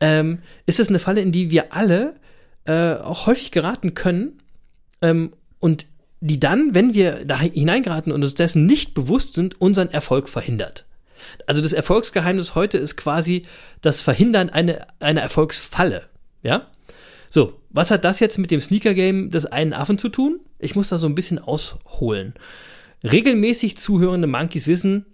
[0.00, 2.14] ähm, ist es eine Falle, in die wir alle
[2.64, 4.38] äh, auch häufig geraten können
[5.02, 5.84] ähm, und
[6.20, 10.86] die dann, wenn wir da hineingeraten und uns dessen nicht bewusst sind, unseren Erfolg verhindert.
[11.46, 13.44] Also das Erfolgsgeheimnis heute ist quasi
[13.82, 16.04] das Verhindern einer eine Erfolgsfalle.
[16.42, 16.68] Ja?
[17.28, 20.40] So, was hat das jetzt mit dem Sneaker-Game des einen Affen zu tun?
[20.58, 22.32] Ich muss da so ein bisschen ausholen.
[23.04, 25.06] Regelmäßig zuhörende Monkeys wissen,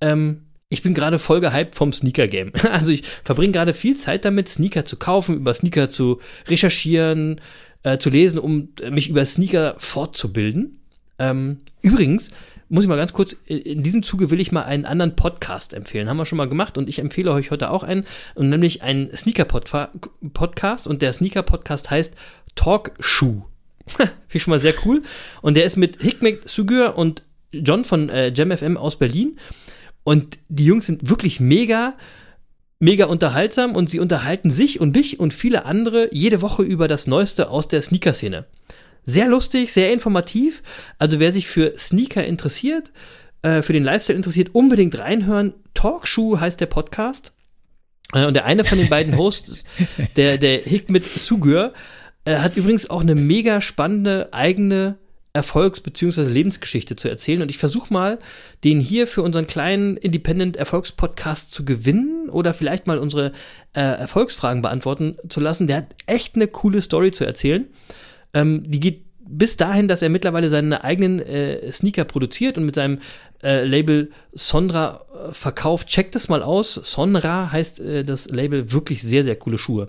[0.00, 2.52] ähm, ich bin gerade voll gehypt vom Sneaker-Game.
[2.70, 7.40] Also ich verbringe gerade viel Zeit damit, Sneaker zu kaufen, über Sneaker zu recherchieren,
[7.82, 10.80] äh, zu lesen, um mich über Sneaker fortzubilden.
[11.18, 12.30] Ähm, übrigens,
[12.68, 16.08] muss ich mal ganz kurz, in diesem Zuge will ich mal einen anderen Podcast empfehlen.
[16.08, 18.04] Haben wir schon mal gemacht und ich empfehle euch heute auch einen,
[18.36, 22.14] nämlich einen Sneaker-Podcast und der Sneaker-Podcast heißt
[22.54, 23.44] Talkshoe.
[23.96, 25.02] Finde ich schon mal sehr cool.
[25.42, 27.22] Und der ist mit Hikmet Sugur und
[27.52, 29.38] John von äh, JamFM aus Berlin.
[30.02, 31.96] Und die Jungs sind wirklich mega,
[32.78, 37.06] mega unterhaltsam und sie unterhalten sich und mich und viele andere jede Woche über das
[37.06, 38.46] Neueste aus der Sneaker-Szene.
[39.06, 40.62] Sehr lustig, sehr informativ.
[40.98, 42.90] Also wer sich für Sneaker interessiert,
[43.42, 45.54] äh, für den Lifestyle interessiert, unbedingt reinhören.
[45.74, 47.32] Talkshoe heißt der Podcast.
[48.12, 49.64] Äh, und der eine von den beiden Hosts,
[50.16, 51.74] der, der Hikmet Sugur,
[52.24, 54.96] äh, hat übrigens auch eine mega spannende eigene
[55.34, 56.22] Erfolgs- bzw.
[56.22, 57.42] Lebensgeschichte zu erzählen.
[57.42, 58.18] Und ich versuche mal,
[58.62, 63.32] den hier für unseren kleinen Independent-Erfolgspodcast zu gewinnen oder vielleicht mal unsere
[63.72, 65.66] äh, Erfolgsfragen beantworten zu lassen.
[65.66, 67.66] Der hat echt eine coole Story zu erzählen.
[68.32, 72.74] Ähm, die geht bis dahin, dass er mittlerweile seine eigenen äh, Sneaker produziert und mit
[72.74, 73.00] seinem
[73.42, 75.88] äh, Label Sonra äh, verkauft.
[75.88, 76.74] Checkt das mal aus.
[76.74, 79.88] Sonra heißt äh, das Label wirklich sehr, sehr coole Schuhe.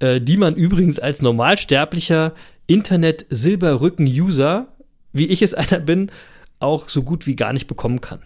[0.00, 2.34] Äh, die man übrigens als normalsterblicher
[2.66, 4.68] Internet-Silberrücken-User,
[5.12, 6.10] wie ich es einer bin,
[6.58, 8.20] auch so gut wie gar nicht bekommen kann.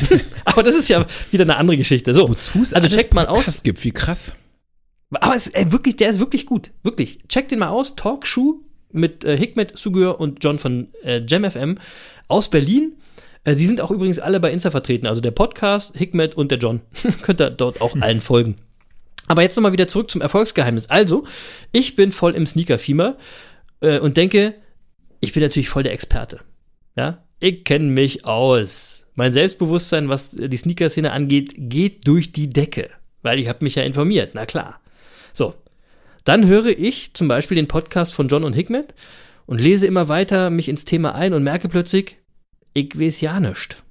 [0.44, 2.14] Aber das ist ja wieder eine andere Geschichte.
[2.14, 3.38] So, Wozu es also checkt mal aus.
[3.38, 4.36] Podcasts gibt, wie krass.
[5.10, 6.70] Aber es, ey, wirklich, der ist wirklich gut.
[6.82, 7.18] Wirklich.
[7.28, 7.96] Checkt den mal aus.
[7.96, 8.60] Talkshoe
[8.92, 11.78] mit äh, Hikmet Sugur und John von äh, JamFM
[12.28, 12.92] aus Berlin.
[13.44, 15.06] Äh, sie sind auch übrigens alle bei Insta vertreten.
[15.06, 16.82] Also der Podcast, Hikmet und der John.
[17.22, 18.56] Könnt ihr dort auch allen folgen.
[19.28, 20.88] Aber jetzt nochmal wieder zurück zum Erfolgsgeheimnis.
[20.88, 21.24] Also,
[21.72, 23.16] ich bin voll im Sneaker-Fieber
[23.80, 24.54] äh, und denke,
[25.20, 26.40] ich bin natürlich voll der Experte.
[26.96, 29.04] Ja, ich kenne mich aus.
[29.14, 32.90] Mein Selbstbewusstsein, was die Sneaker-Szene angeht, geht durch die Decke,
[33.22, 34.32] weil ich habe mich ja informiert.
[34.34, 34.80] Na klar.
[35.32, 35.54] So,
[36.24, 38.94] dann höre ich zum Beispiel den Podcast von John und Hikmet
[39.46, 42.16] und lese immer weiter mich ins Thema ein und merke plötzlich,
[42.74, 43.82] ich weiß ja nicht.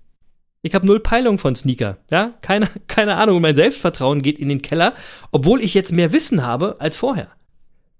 [0.65, 1.99] Ich habe null Peilung von Sneaker.
[2.09, 3.39] Ja, keine, keine Ahnung.
[3.39, 4.95] Mein Selbstvertrauen geht in den Keller,
[5.31, 7.29] obwohl ich jetzt mehr Wissen habe als vorher.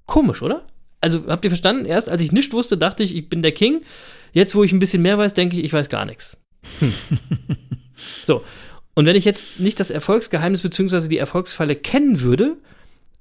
[0.08, 0.66] Komisch, oder?
[1.00, 1.86] Also habt ihr verstanden?
[1.86, 3.82] Erst als ich nichts wusste, dachte ich, ich bin der King.
[4.34, 6.38] Jetzt, wo ich ein bisschen mehr weiß, denke ich, ich weiß gar nichts.
[6.80, 6.92] Hm.
[8.24, 8.44] so.
[8.96, 11.08] Und wenn ich jetzt nicht das Erfolgsgeheimnis bzw.
[11.08, 12.58] die Erfolgsfalle kennen würde,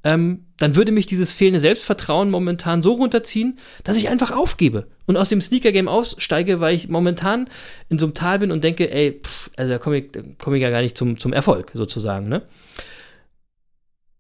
[0.05, 5.17] ähm, dann würde mich dieses fehlende Selbstvertrauen momentan so runterziehen, dass ich einfach aufgebe und
[5.17, 7.49] aus dem Sneaker-Game aussteige, weil ich momentan
[7.89, 10.63] in so einem Tal bin und denke, ey, pff, also da komme ich, komm ich
[10.63, 12.43] ja gar nicht zum, zum Erfolg sozusagen, ne?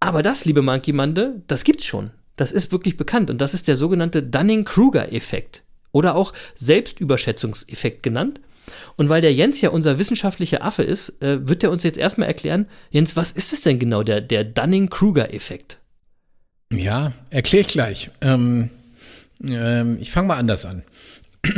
[0.01, 2.11] Aber das, liebe Monkey Mande, das gibt's schon.
[2.37, 5.63] Das ist wirklich bekannt und das ist der sogenannte Dunning-Kruger-Effekt
[5.93, 8.41] oder auch Selbstüberschätzungseffekt genannt.
[8.97, 12.29] Und weil der Jens ja unser wissenschaftlicher Affe ist, äh, wird er uns jetzt erstmal
[12.29, 15.79] erklären, Jens, was ist es denn genau, der, der Dunning-Kruger-Effekt?
[16.73, 18.11] Ja, erkläre ich gleich.
[18.21, 18.71] Ähm,
[19.45, 20.83] ähm, ich fange mal anders an.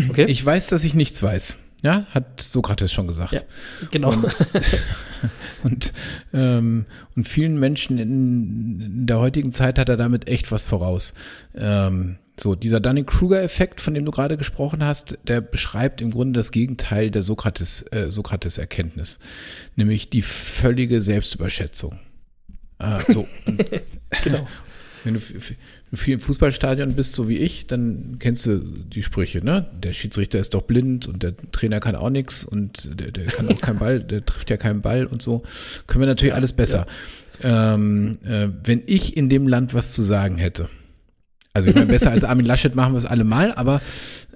[0.08, 0.26] Okay?
[0.28, 1.58] Ich weiß, dass ich nichts weiß.
[1.82, 3.32] Ja, hat Sokrates schon gesagt.
[3.32, 3.42] Ja,
[3.90, 4.10] genau.
[4.10, 4.24] Und,
[5.62, 5.92] und,
[6.32, 11.14] ähm, und vielen Menschen in, in der heutigen Zeit hat er damit echt was voraus.
[11.54, 16.52] Ähm, so, dieser Dunning-Kruger-Effekt, von dem du gerade gesprochen hast, der beschreibt im Grunde das
[16.52, 19.20] Gegenteil der Sokrates, äh, Sokrates-Erkenntnis,
[19.74, 21.98] nämlich die völlige Selbstüberschätzung.
[22.78, 23.26] Äh, so.
[24.22, 24.46] Genau.
[25.02, 29.66] Wenn du viel im Fußballstadion bist, so wie ich, dann kennst du die Sprüche, ne?
[29.82, 33.48] Der Schiedsrichter ist doch blind und der Trainer kann auch nichts und der, der kann
[33.48, 35.42] auch keinen Ball, der trifft ja keinen Ball und so.
[35.86, 36.86] Können wir natürlich alles besser.
[37.42, 40.68] Ähm, äh, wenn ich in dem Land was zu sagen hätte,
[41.56, 43.80] also ich meine, besser als Armin Laschet machen wir es alle mal, aber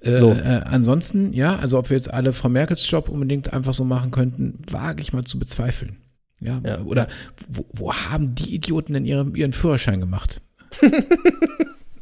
[0.02, 0.32] äh, So.
[0.32, 4.10] äh, ansonsten, ja, also ob wir jetzt alle Frau Merkels Job unbedingt einfach so machen
[4.10, 5.96] könnten, wage ich mal zu bezweifeln.
[6.40, 6.80] Ja, Ja.
[6.80, 7.08] oder
[7.48, 10.40] wo, wo haben die Idioten denn ihren, ihren Führerschein gemacht?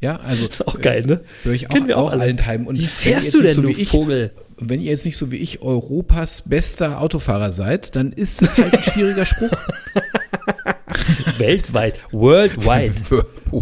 [0.00, 0.46] Ja, also.
[0.46, 1.22] Das ist auch geil, ne?
[1.42, 2.22] Höre ich auch, wir auch auch alle.
[2.22, 2.68] allenthalben.
[2.68, 4.30] Und Wie fährst du denn, so du ich, Vogel?
[4.56, 8.74] Wenn ihr jetzt nicht so wie ich Europas bester Autofahrer seid, dann ist es halt
[8.76, 9.50] ein schwieriger Spruch.
[11.38, 12.94] Weltweit, worldwide,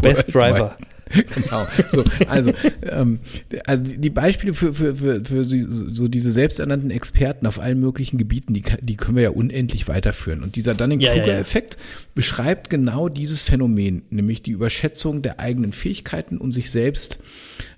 [0.02, 0.76] best driver.
[1.34, 1.66] genau.
[1.92, 2.52] So, also,
[2.82, 3.20] ähm,
[3.64, 8.54] also die Beispiele für, für, für, für so diese selbsternannten Experten auf allen möglichen Gebieten,
[8.54, 10.42] die, die können wir ja unendlich weiterführen.
[10.42, 11.76] Und dieser Ja, ja, Dunning-Kruger-Effekt
[12.14, 17.20] beschreibt genau dieses Phänomen, nämlich die Überschätzung der eigenen Fähigkeiten, um sich selbst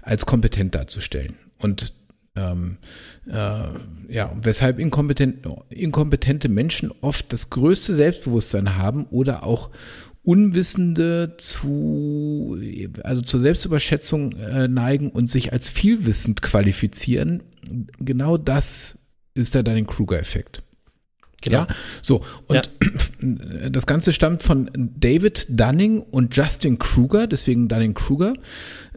[0.01, 1.35] als kompetent darzustellen.
[1.59, 1.93] Und
[2.35, 2.79] ähm,
[3.26, 9.70] äh, ja, weshalb inkompetent, inkompetente Menschen oft das größte Selbstbewusstsein haben oder auch
[10.22, 12.58] Unwissende zu,
[13.02, 17.42] also zur Selbstüberschätzung äh, neigen und sich als vielwissend qualifizieren.
[17.98, 18.98] Genau das
[19.34, 20.62] ist der Dunning-Kruger-Effekt.
[21.40, 21.58] Genau.
[21.58, 21.66] Ja,
[22.02, 22.24] so.
[22.46, 22.70] Und
[23.70, 28.34] das Ganze stammt von David Dunning und Justin Kruger, deswegen Dunning-Kruger.
[28.34, 28.38] Ähm,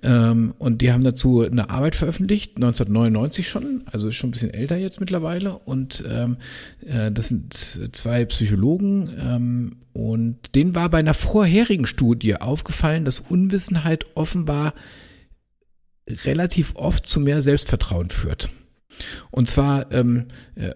[0.04, 4.78] und die haben dazu eine Arbeit veröffentlicht, 1999 schon, also ist schon ein bisschen älter
[4.78, 5.60] jetzt mittlerweile.
[5.60, 6.38] Und ähm,
[6.86, 7.54] äh, das sind
[7.92, 9.10] zwei Psychologen.
[9.20, 14.74] Ähm, und denen war bei einer vorherigen Studie aufgefallen, dass Unwissenheit offenbar
[16.26, 18.50] relativ oft zu mehr Selbstvertrauen führt.
[19.32, 20.26] Und zwar ähm,
[20.56, 20.72] äh,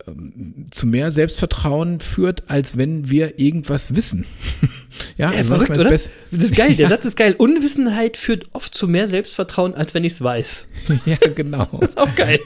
[0.71, 4.25] zu mehr Selbstvertrauen führt, als wenn wir irgendwas wissen.
[5.17, 5.91] ja, Ja, also verrückt, oder?
[5.91, 7.35] ist Das ist geil, der Satz ist geil.
[7.37, 10.67] Unwissenheit führt oft zu mehr Selbstvertrauen, als wenn ich es weiß.
[11.05, 11.67] ja, genau.
[11.81, 12.39] Ist auch geil.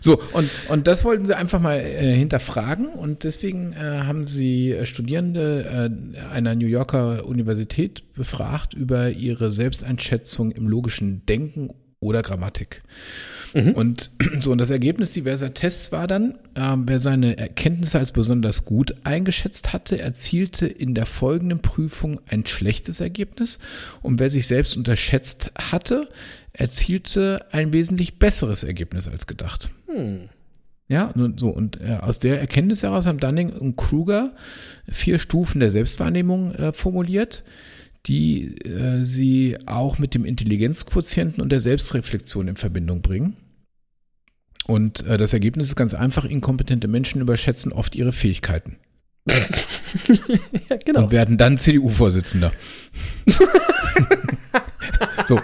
[0.00, 4.76] So, und, und das wollten sie einfach mal äh, hinterfragen und deswegen äh, haben sie
[4.84, 11.70] Studierende äh, einer New Yorker Universität befragt über ihre Selbsteinschätzung im logischen Denken
[12.04, 12.82] oder Grammatik.
[13.74, 18.64] Und so, und das Ergebnis diverser Tests war dann, ähm, wer seine Erkenntnisse als besonders
[18.64, 23.60] gut eingeschätzt hatte, erzielte in der folgenden Prüfung ein schlechtes Ergebnis.
[24.02, 26.08] Und wer sich selbst unterschätzt hatte,
[26.52, 29.70] erzielte ein wesentlich besseres Ergebnis als gedacht.
[30.88, 34.32] Ja, und so, und äh, aus der Erkenntnis heraus haben Dunning und Kruger
[34.90, 37.42] vier Stufen der Selbstwahrnehmung äh, formuliert,
[38.06, 43.36] die äh, sie auch mit dem Intelligenzquotienten und der Selbstreflexion in Verbindung bringen.
[44.66, 48.78] Und äh, das Ergebnis ist ganz einfach, inkompetente Menschen überschätzen oft ihre Fähigkeiten
[50.68, 51.04] Ja, genau.
[51.04, 52.52] und werden dann CDU-Vorsitzender.
[55.26, 55.40] so.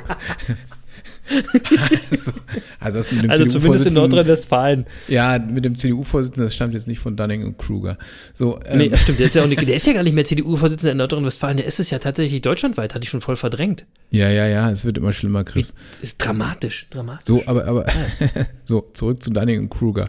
[2.11, 2.33] Also,
[2.79, 4.85] also das mit dem Also zumindest in Nordrhein-Westfalen.
[5.09, 7.99] Ja, mit dem CDU-Vorsitzenden, das stammt jetzt nicht von Dunning und Kruger.
[8.35, 9.21] So, ähm, Nee, das stimmt.
[9.21, 11.57] Der ist ja, auch nicht, der ist ja gar nicht mehr CDU-Vorsitzender in Nordrhein-Westfalen.
[11.59, 12.95] Der ist es ja tatsächlich deutschlandweit.
[12.95, 13.87] Hatte ich schon voll verdrängt.
[14.11, 15.75] ja, ja, ja, es wird immer schlimmer, Chris.
[16.03, 16.87] Ist dramatisch.
[16.91, 17.27] Dramatisch.
[17.27, 17.87] So, aber, aber,
[18.65, 20.09] so, zurück zu Dunning und Kruger.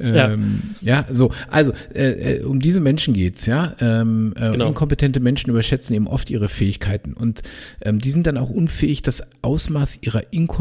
[0.00, 1.06] Ähm, ja.
[1.10, 3.76] so, also, äh, äh, um diese Menschen geht's, ja.
[3.80, 4.68] Ähm, äh, Genau.
[4.68, 7.42] Inkompetente Menschen überschätzen eben oft ihre Fähigkeiten und
[7.82, 10.55] ähm, die sind dann auch unfähig, das Ausmaß ihrer Inkompetenz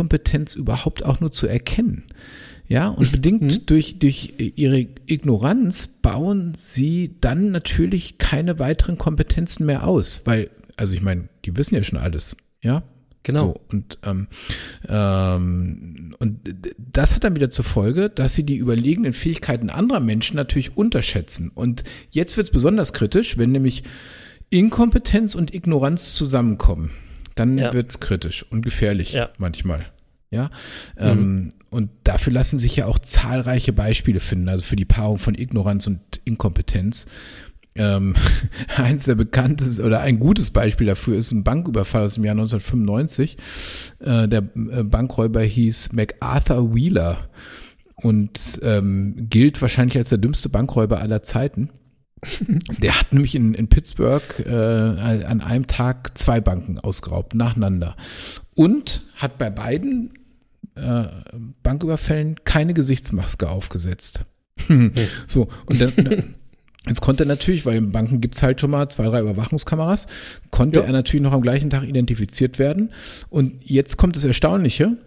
[0.55, 2.03] überhaupt auch nur zu erkennen.
[2.67, 9.85] Ja, und bedingt durch, durch ihre Ignoranz bauen sie dann natürlich keine weiteren Kompetenzen mehr
[9.85, 12.83] aus, weil, also ich meine, die wissen ja schon alles, ja.
[13.21, 13.39] Genau.
[13.39, 14.27] So, und, ähm,
[14.87, 16.39] ähm, und
[16.77, 21.49] das hat dann wieder zur Folge, dass sie die überlegenen Fähigkeiten anderer Menschen natürlich unterschätzen.
[21.53, 23.83] Und jetzt wird es besonders kritisch, wenn nämlich
[24.51, 26.91] Inkompetenz und Ignoranz zusammenkommen.
[27.35, 27.73] Dann Ja.
[27.73, 29.29] wird es kritisch und gefährlich Ja.
[29.37, 29.85] manchmal.
[30.31, 30.49] Ja,
[30.97, 35.35] ähm, und dafür lassen sich ja auch zahlreiche Beispiele finden, also für die Paarung von
[35.35, 37.05] Ignoranz und Inkompetenz.
[37.75, 38.15] Ähm,
[38.75, 43.37] eins der bekanntesten oder ein gutes Beispiel dafür ist ein Banküberfall aus dem Jahr 1995.
[43.99, 44.39] Äh, der
[44.71, 47.29] äh, Bankräuber hieß MacArthur Wheeler
[47.95, 51.69] und ähm, gilt wahrscheinlich als der dümmste Bankräuber aller Zeiten.
[52.81, 57.95] Der hat nämlich in, in Pittsburgh äh, an einem Tag zwei Banken ausgeraubt, nacheinander.
[58.53, 60.13] Und hat bei beiden
[60.75, 61.05] äh,
[61.63, 64.25] Banküberfällen keine Gesichtsmaske aufgesetzt.
[65.27, 66.35] so, und dann,
[66.87, 70.07] jetzt konnte er natürlich, weil in Banken gibt's halt schon mal zwei, drei Überwachungskameras,
[70.51, 70.85] konnte Ja.
[70.85, 72.91] er natürlich noch am gleichen Tag identifiziert werden.
[73.29, 74.97] Und jetzt kommt das Erstaunliche.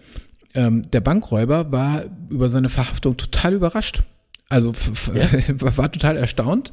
[0.54, 4.02] Ähm, der Bankräuber war über seine Verhaftung total überrascht.
[4.50, 5.10] Also f-
[5.76, 6.72] war total erstaunt,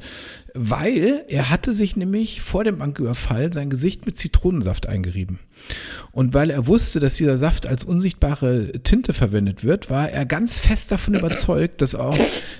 [0.54, 5.38] weil er hatte sich nämlich vor dem Banküberfall sein Gesicht mit Zitronensaft eingerieben.
[6.12, 10.56] Und weil er wusste, dass dieser Saft als unsichtbare Tinte verwendet wird, war er ganz
[10.56, 12.16] fest davon überzeugt, dass auch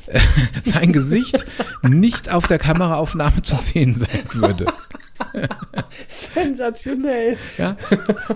[0.06, 0.20] äh,
[0.62, 1.46] sein Gesicht
[1.82, 4.66] nicht auf der Kameraaufnahme zu sehen sein würde.
[6.08, 7.38] Sensationell.
[7.56, 7.76] Ja,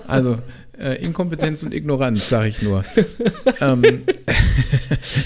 [0.06, 0.38] also
[0.80, 2.84] Äh, Inkompetenz und Ignoranz, sage ich nur.
[3.60, 3.84] ähm.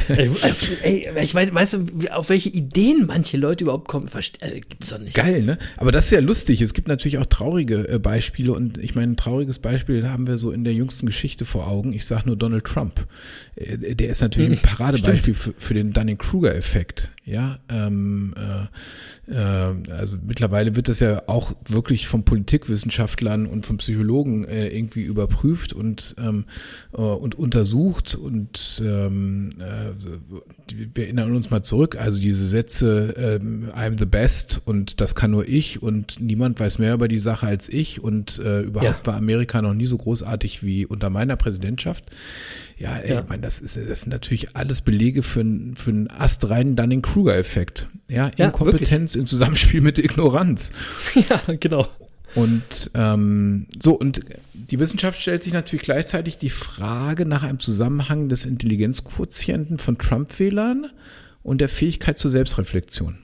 [0.09, 0.31] ey,
[0.83, 4.09] ey, ich weiß, weißt du, auf welche Ideen manche Leute überhaupt kommen?
[4.41, 5.15] Äh, gibt's doch nicht.
[5.15, 5.59] Geil, ne?
[5.77, 6.61] Aber das ist ja lustig.
[6.61, 10.39] Es gibt natürlich auch traurige äh, Beispiele und ich meine, ein trauriges Beispiel haben wir
[10.39, 11.93] so in der jüngsten Geschichte vor Augen.
[11.93, 13.07] Ich sage nur Donald Trump.
[13.55, 17.11] Äh, der ist natürlich ein Paradebeispiel für, für den Dunning-Kruger-Effekt.
[17.27, 23.79] Ja, ähm, äh, äh, also mittlerweile wird das ja auch wirklich von Politikwissenschaftlern und von
[23.79, 26.45] Psychologen äh, irgendwie überprüft und ähm,
[26.93, 33.71] äh, und untersucht und ähm, äh, wir erinnern uns mal zurück, also diese Sätze ähm,
[33.75, 37.47] I'm the best und das kann nur ich und niemand weiß mehr über die Sache
[37.47, 39.07] als ich und äh, überhaupt ja.
[39.07, 42.05] war Amerika noch nie so großartig wie unter meiner Präsidentschaft.
[42.77, 43.21] Ja, ey, ja.
[43.21, 45.45] Ich meine, das, ist, das sind natürlich alles Belege für,
[45.75, 47.89] für einen astreinen Dunning-Kruger-Effekt.
[48.09, 50.73] Ja, Inkompetenz ja, im Zusammenspiel mit Ignoranz.
[51.29, 51.89] Ja, genau.
[52.35, 54.23] Und ähm, so, und
[54.53, 60.91] die Wissenschaft stellt sich natürlich gleichzeitig die Frage nach einem Zusammenhang des Intelligenzquotienten von Trump-Wählern
[61.45, 63.19] und der Fähigkeit zur Selbstreflexion.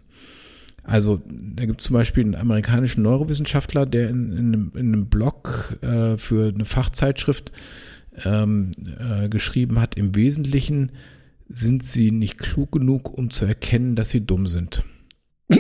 [0.85, 5.07] Also da gibt es zum Beispiel einen amerikanischen Neurowissenschaftler, der in, in, einem, in einem
[5.07, 7.53] Blog äh, für eine Fachzeitschrift
[8.25, 10.93] ähm, äh, geschrieben hat, im Wesentlichen
[11.49, 14.85] sind sie nicht klug genug, um zu erkennen, dass sie dumm sind.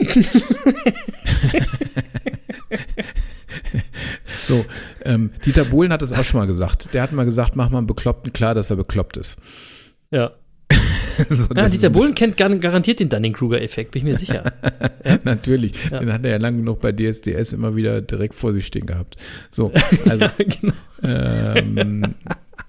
[4.47, 4.65] so,
[5.05, 6.95] ähm, Dieter Bohlen hat es auch schon mal gesagt.
[6.95, 9.41] Der hat mal gesagt, mach mal einen Bekloppten klar, dass er bekloppt ist.
[10.13, 10.31] Ja.
[11.31, 14.53] so, ja, Dieter Bohlen kennt garantiert den Dunning-Kruger-Effekt, bin ich mir sicher.
[15.05, 15.19] ja?
[15.25, 16.01] Natürlich, ja.
[16.01, 19.17] den hat er ja lang genug bei DSDS immer wieder direkt vor sich stehen gehabt.
[19.51, 19.73] So,
[20.09, 20.73] also, ja, genau.
[21.03, 22.15] ähm,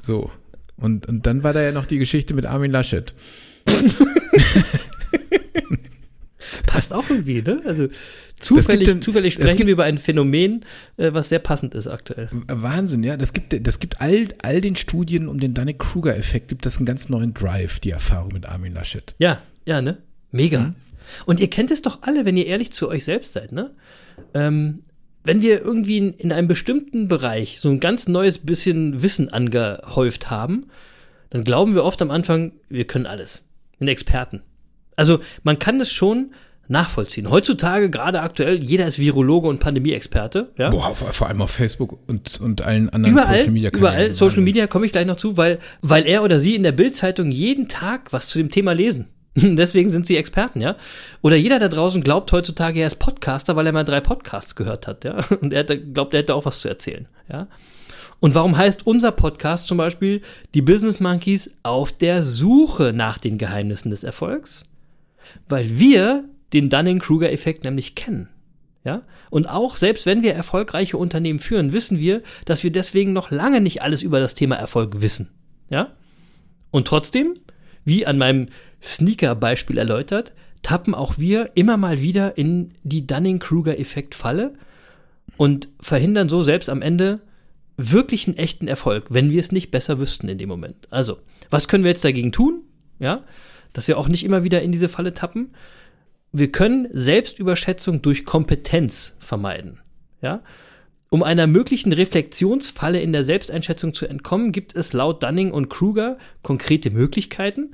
[0.04, 0.32] so.
[0.78, 3.14] Und, und dann war da ja noch die Geschichte mit Armin Laschet.
[6.66, 7.62] Passt auch irgendwie, ne?
[7.66, 7.88] Also
[8.42, 10.66] zufällig, denn, zufällig sprechen gibt, wir über ein Phänomen,
[10.98, 12.30] äh, was sehr passend ist aktuell.
[12.48, 13.18] Wahnsinn, ja.
[13.18, 17.10] Das gibt, das gibt all, all den Studien um den Dunning-Kruger-Effekt, gibt das einen ganz
[17.10, 19.16] neuen Drive, die Erfahrung mit Armin Laschet.
[19.18, 19.98] Ja, ja, ne?
[20.32, 20.60] Mega.
[20.60, 20.76] Mhm.
[21.26, 23.72] Und ihr kennt es doch alle, wenn ihr ehrlich zu euch selbst seid, ne?
[24.34, 24.84] Ähm,
[25.24, 30.30] wenn wir irgendwie in, in einem bestimmten Bereich so ein ganz neues bisschen Wissen angehäuft
[30.30, 30.68] haben,
[31.30, 33.44] dann glauben wir oft am Anfang, wir können alles.
[33.74, 34.42] Wir sind Experten.
[34.96, 36.34] Also man kann es schon
[36.72, 37.30] nachvollziehen.
[37.30, 40.51] Heutzutage, gerade aktuell, jeder ist Virologe und Pandemie-Experte.
[40.57, 40.69] Ja?
[40.69, 43.93] Boah, vor allem auf Facebook und, und allen anderen überall, Social Media Kanälen.
[43.93, 46.72] Überall, Social Media komme ich gleich noch zu, weil, weil er oder sie in der
[46.72, 49.07] Bildzeitung jeden Tag was zu dem Thema lesen.
[49.36, 50.76] Deswegen sind sie Experten, ja.
[51.22, 54.88] Oder jeder da draußen glaubt heutzutage, er ist Podcaster, weil er mal drei Podcasts gehört
[54.88, 55.19] hat, ja.
[55.41, 57.47] Und er glaubt, er hätte auch was zu erzählen, ja.
[58.19, 60.22] Und warum heißt unser Podcast zum Beispiel
[60.53, 64.65] die Business Monkeys auf der Suche nach den Geheimnissen des Erfolgs?
[65.49, 68.30] Weil wir den Dunning-Kruger-Effekt nämlich kennen.
[68.84, 69.04] Ja?
[69.30, 73.62] Und auch selbst wenn wir erfolgreiche Unternehmen führen, wissen wir, dass wir deswegen noch lange
[73.62, 75.30] nicht alles über das Thema Erfolg wissen.
[75.70, 75.93] Ja?
[76.72, 77.36] Und trotzdem,
[77.86, 78.47] wie an meinem
[78.82, 84.54] Sneaker-Beispiel erläutert, tappen auch wir immer mal wieder in die Dunning-Kruger-Effekt-Falle
[85.38, 87.22] und verhindern so selbst am Ende
[87.78, 90.88] wirklich einen echten Erfolg, wenn wir es nicht besser wüssten in dem Moment.
[90.91, 91.18] Also,
[91.49, 92.62] was können wir jetzt dagegen tun?
[92.99, 93.24] Ja,
[93.74, 95.52] dass wir auch nicht immer wieder in diese Falle tappen.
[96.32, 99.79] Wir können Selbstüberschätzung durch Kompetenz vermeiden.
[100.21, 100.41] Ja,
[101.09, 106.17] um einer möglichen Reflexionsfalle in der Selbsteinschätzung zu entkommen, gibt es laut Dunning und Kruger
[106.41, 107.73] konkrete Möglichkeiten.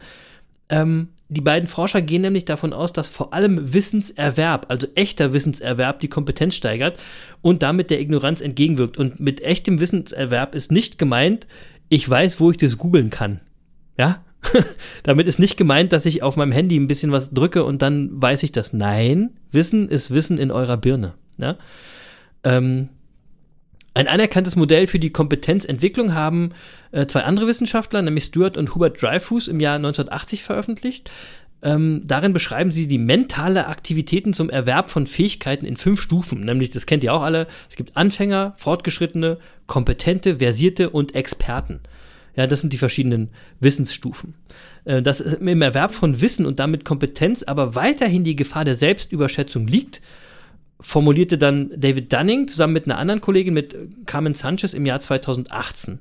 [0.70, 6.00] Ähm, die beiden Forscher gehen nämlich davon aus, dass vor allem Wissenserwerb, also echter Wissenserwerb,
[6.00, 6.98] die Kompetenz steigert
[7.42, 8.98] und damit der Ignoranz entgegenwirkt.
[8.98, 11.46] Und mit echtem Wissenserwerb ist nicht gemeint,
[11.90, 13.40] ich weiß, wo ich das googeln kann.
[13.98, 14.24] Ja?
[15.04, 18.10] damit ist nicht gemeint, dass ich auf meinem Handy ein bisschen was drücke und dann
[18.22, 18.74] weiß ich das.
[18.74, 21.14] Nein, Wissen ist Wissen in eurer Birne.
[21.38, 21.58] Ja?
[22.44, 22.90] Ähm,
[23.94, 26.52] ein anerkanntes Modell für die Kompetenzentwicklung haben
[26.92, 31.10] äh, zwei andere Wissenschaftler, nämlich Stuart und Hubert Dreyfus, im Jahr 1980 veröffentlicht.
[31.64, 36.46] Ähm, darin beschreiben sie die mentale Aktivitäten zum Erwerb von Fähigkeiten in fünf Stufen.
[36.46, 41.80] Nämlich, das kennt ihr auch alle, es gibt Anfänger, Fortgeschrittene, Kompetente, Versierte und Experten.
[42.38, 43.30] Ja, das sind die verschiedenen
[43.60, 44.36] Wissensstufen.
[44.86, 49.68] Äh, dass im Erwerb von Wissen und damit Kompetenz aber weiterhin die Gefahr der Selbstüberschätzung
[49.68, 50.02] liegt,
[50.80, 53.76] formulierte dann David Dunning zusammen mit einer anderen Kollegin, mit
[54.06, 56.00] Carmen Sanchez im Jahr 2018.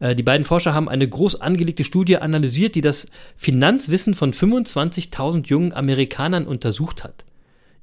[0.00, 3.06] Äh, die beiden Forscher haben eine groß angelegte Studie analysiert, die das
[3.36, 7.24] Finanzwissen von 25.000 jungen Amerikanern untersucht hat.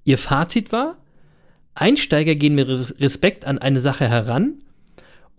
[0.04, 0.98] Ihr Fazit war,
[1.74, 2.68] Einsteiger gehen mit
[3.00, 4.56] Respekt an eine Sache heran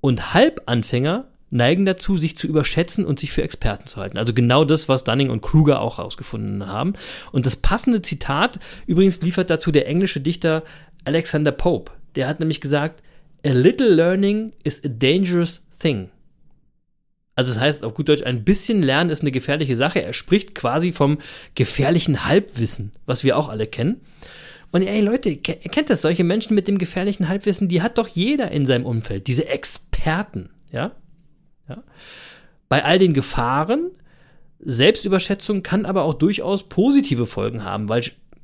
[0.01, 4.19] und Halbanfänger neigen dazu, sich zu überschätzen und sich für Experten zu halten.
[4.19, 6.95] Also genau das, was Dunning und Kruger auch herausgefunden haben.
[7.33, 10.63] Und das passende Zitat übrigens liefert dazu der englische Dichter
[11.05, 11.93] Alexander Pope.
[12.17, 13.03] Der hat nämlich gesagt,
[13.47, 16.11] A little learning is a dangerous thing.
[17.35, 20.03] Also das heißt auf gut Deutsch, ein bisschen Lernen ist eine gefährliche Sache.
[20.03, 21.19] Er spricht quasi vom
[21.55, 24.01] gefährlichen Halbwissen, was wir auch alle kennen.
[24.73, 28.09] Und ey Leute, ihr kennt das, solche Menschen mit dem gefährlichen Halbwissen, die hat doch
[28.09, 30.93] jeder in seinem Umfeld, diese Experten, ja?
[31.69, 31.83] Ja?
[32.69, 33.91] Bei all den Gefahren,
[34.61, 38.03] Selbstüberschätzung kann aber auch durchaus positive Folgen haben, weil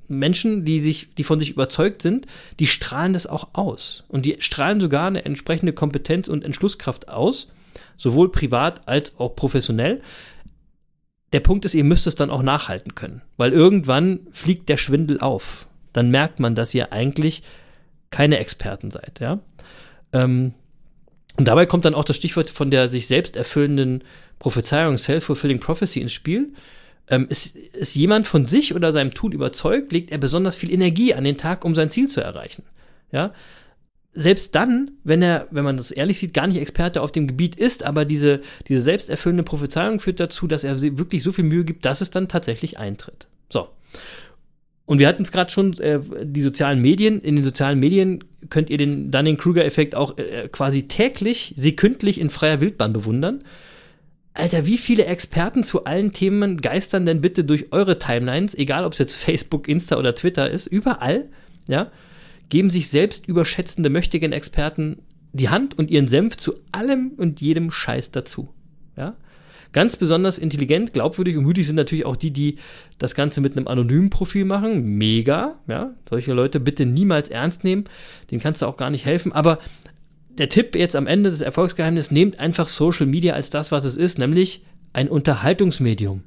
[0.08, 2.26] Menschen, die sich, die von sich überzeugt sind,
[2.58, 4.04] die strahlen das auch aus.
[4.08, 7.50] Und die strahlen sogar eine entsprechende Kompetenz und Entschlusskraft aus,
[7.96, 10.02] sowohl privat als auch professionell.
[11.32, 15.20] Der Punkt ist, ihr müsst es dann auch nachhalten können, weil irgendwann fliegt der Schwindel
[15.20, 15.66] auf.
[15.92, 17.42] Dann merkt man, dass ihr eigentlich
[18.10, 19.40] keine Experten seid, ja.
[20.12, 20.54] Ähm,
[21.37, 24.05] und dabei kommt dann auch das Stichwort von der sich selbst erfüllenden
[24.39, 26.53] Prophezeiung, Self-Fulfilling Prophecy ins Spiel.
[27.09, 31.12] Ähm, ist, ist jemand von sich oder seinem Tun überzeugt, legt er besonders viel Energie
[31.12, 32.62] an den Tag, um sein Ziel zu erreichen.
[33.12, 33.35] Ja?
[34.14, 37.57] Selbst dann, wenn er, wenn man das ehrlich sieht, gar nicht Experte auf dem Gebiet
[37.57, 41.85] ist, aber diese, diese selbsterfüllende Prophezeiung führt dazu, dass er wirklich so viel Mühe gibt,
[41.85, 43.26] dass es dann tatsächlich eintritt.
[43.53, 43.68] So.
[44.87, 47.20] Und wir hatten es gerade schon, äh, die sozialen Medien.
[47.20, 52.61] In den sozialen Medien könnt ihr den Dunning-Kruger-Effekt auch äh, quasi täglich, sekündlich in freier
[52.61, 53.45] Wildbahn bewundern.
[54.35, 58.93] Alter, wie viele Experten zu allen Themen geistern denn bitte durch eure Timelines, egal ob
[58.93, 61.28] es jetzt Facebook, Insta oder Twitter ist, überall,
[61.66, 61.91] ja,
[62.49, 64.99] geben sich selbst überschätzende möchtigen Experten
[65.32, 68.49] die Hand und ihren Senf zu allem und jedem Scheiß dazu,
[68.97, 69.16] ja.
[69.74, 72.56] Ganz besonders intelligent, glaubwürdig und mutig sind natürlich auch die, die
[72.98, 74.84] das Ganze mit einem anonymen Profil machen.
[74.96, 75.94] Mega, ja.
[76.08, 77.84] Solche Leute bitte niemals ernst nehmen.
[78.30, 79.32] Den kannst du auch gar nicht helfen.
[79.32, 79.58] Aber
[80.38, 83.96] der Tipp jetzt am Ende des Erfolgsgeheimnisses, nehmt einfach Social Media als das, was es
[83.96, 86.22] ist, nämlich ein Unterhaltungsmedium.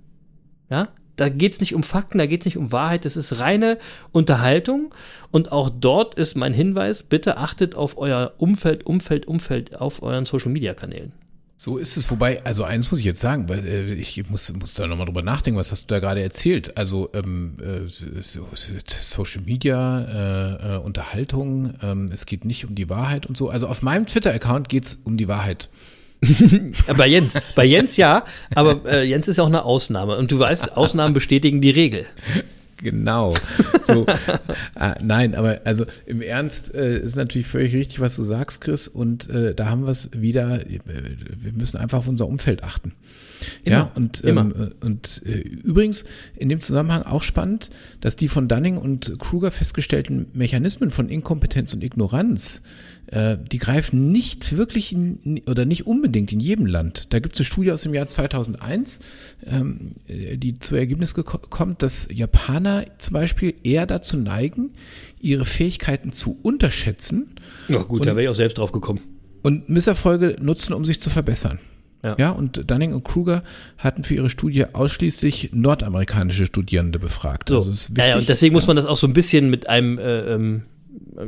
[0.69, 3.39] Ja, da geht es nicht um Fakten, da geht es nicht um Wahrheit, das ist
[3.39, 3.77] reine
[4.11, 4.93] Unterhaltung.
[5.31, 10.25] Und auch dort ist mein Hinweis, bitte achtet auf euer Umfeld, Umfeld, Umfeld auf euren
[10.25, 11.13] Social Media Kanälen.
[11.59, 14.75] So ist es, wobei, also eins muss ich jetzt sagen, weil äh, ich muss, muss
[14.75, 16.77] da nochmal drüber nachdenken, was hast du da gerade erzählt?
[16.77, 17.89] Also ähm, äh,
[18.21, 18.47] so,
[18.99, 20.01] Social Media,
[20.61, 23.49] äh, äh, Unterhaltung, ähm, es geht nicht um die Wahrheit und so.
[23.49, 25.69] Also auf meinem Twitter-Account geht es um die Wahrheit.
[26.97, 30.37] bei Jens, bei Jens ja, aber äh, Jens ist ja auch eine Ausnahme und du
[30.37, 32.05] weißt, Ausnahmen bestätigen die Regel.
[32.77, 33.33] Genau.
[33.87, 34.05] So,
[34.75, 38.87] ah, nein, aber also im Ernst äh, ist natürlich völlig richtig, was du sagst, Chris.
[38.87, 40.61] Und äh, da haben wir es wieder.
[40.61, 42.93] Äh, wir müssen einfach auf unser Umfeld achten.
[43.63, 47.69] Immer, ja, und, ähm, äh, und äh, übrigens in dem Zusammenhang auch spannend,
[48.01, 52.61] dass die von Dunning und Kruger festgestellten Mechanismen von Inkompetenz und Ignoranz
[53.07, 57.13] äh, die greifen nicht wirklich in, oder nicht unbedingt in jedem Land.
[57.13, 58.99] Da gibt es eine Studie aus dem Jahr 2001,
[59.45, 64.71] ähm, die zu Ergebnis kommt, dass Japaner zum Beispiel eher dazu neigen,
[65.21, 67.35] ihre Fähigkeiten zu unterschätzen.
[67.69, 68.99] Ja gut, und, da wäre ich auch selbst drauf gekommen.
[69.41, 71.59] Und Misserfolge nutzen, um sich zu verbessern.
[72.07, 72.15] Ja.
[72.17, 73.43] ja, und Dunning und Kruger
[73.77, 77.49] hatten für ihre Studie ausschließlich nordamerikanische Studierende befragt.
[77.49, 77.57] So.
[77.57, 78.57] Also wichtig, ja, ja, und deswegen ja.
[78.57, 80.63] muss man das auch so ein bisschen mit einem äh, ähm,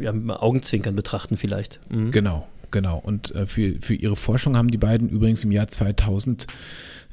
[0.02, 1.80] ja, Augenzwinkern betrachten vielleicht.
[1.90, 2.12] Mhm.
[2.12, 2.98] Genau, genau.
[2.98, 6.48] Und äh, für, für ihre Forschung haben die beiden übrigens im Jahr 2000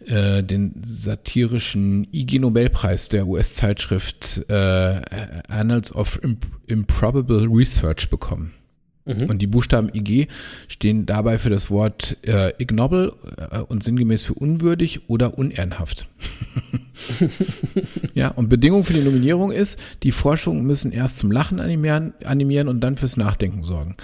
[0.07, 5.01] äh, den satirischen IG Nobelpreis der US-Zeitschrift äh,
[5.49, 8.53] Annals of Imp Improbable Research bekommen.
[9.07, 9.31] Mhm.
[9.31, 10.27] Und die Buchstaben IG
[10.69, 13.13] stehen dabei für das Wort äh, ignoble
[13.51, 16.09] äh, und sinngemäß für unwürdig oder unehrenhaft.
[18.15, 22.69] ja, und Bedingung für die Nominierung ist, die Forschungen müssen erst zum Lachen animieren, animieren
[22.69, 23.97] und dann fürs Nachdenken sorgen.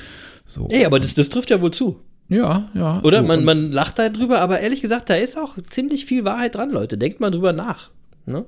[0.46, 0.68] So.
[0.70, 1.98] Ey, aber das, das trifft ja wohl zu.
[2.28, 3.02] Ja, ja.
[3.02, 6.24] Oder so, man, man lacht da drüber, aber ehrlich gesagt, da ist auch ziemlich viel
[6.24, 6.96] Wahrheit dran, Leute.
[6.96, 7.90] Denkt mal drüber nach.
[8.24, 8.44] Ne?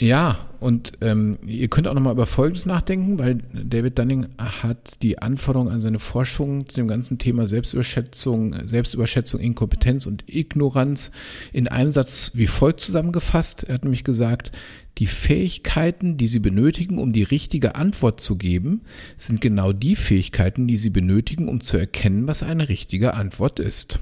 [0.00, 5.20] Ja, und ähm, ihr könnt auch nochmal über Folgendes nachdenken, weil David Dunning hat die
[5.20, 11.12] Anforderungen an seine Forschung zu dem ganzen Thema Selbstüberschätzung, Selbstüberschätzung, Inkompetenz und Ignoranz
[11.52, 13.64] in einem Satz wie folgt zusammengefasst.
[13.64, 14.50] Er hat nämlich gesagt,
[14.98, 18.82] die Fähigkeiten, die Sie benötigen, um die richtige Antwort zu geben,
[19.16, 24.00] sind genau die Fähigkeiten, die Sie benötigen, um zu erkennen, was eine richtige Antwort ist.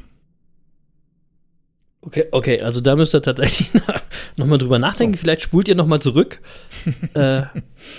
[2.05, 3.71] Okay, okay, also da müsst ihr tatsächlich
[4.37, 5.15] nochmal drüber nachdenken.
[5.15, 5.21] So.
[5.21, 6.41] Vielleicht spult ihr nochmal zurück.
[7.15, 7.43] äh,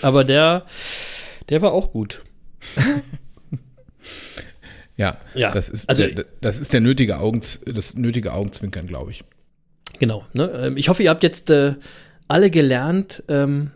[0.01, 0.65] aber der,
[1.49, 2.21] der war auch gut.
[4.97, 9.11] ja, ja, das ist, also, der, das ist der nötige Augens, das nötige Augenzwinkern, glaube
[9.11, 9.23] ich.
[9.99, 10.25] Genau.
[10.33, 10.51] Ne?
[10.51, 11.75] Ähm, ich hoffe, ihr habt jetzt äh,
[12.27, 13.71] alle gelernt, ähm,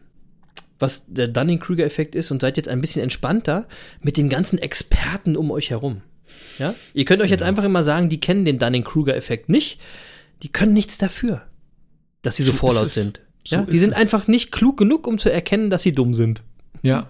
[0.77, 3.65] was der Dunning-Kruger-Effekt ist und seid jetzt ein bisschen entspannter
[4.01, 6.01] mit den ganzen Experten um euch herum.
[6.59, 6.75] Ja?
[6.93, 7.49] Ihr könnt euch jetzt genau.
[7.49, 9.79] einfach immer sagen, die kennen den Dunning-Kruger-Effekt nicht
[10.43, 11.41] die können nichts dafür,
[12.21, 13.21] dass sie so, so vorlaut sind.
[13.45, 13.97] Ja, so die sind es.
[13.97, 16.43] einfach nicht klug genug, um zu erkennen, dass sie dumm sind.
[16.83, 17.09] Ja.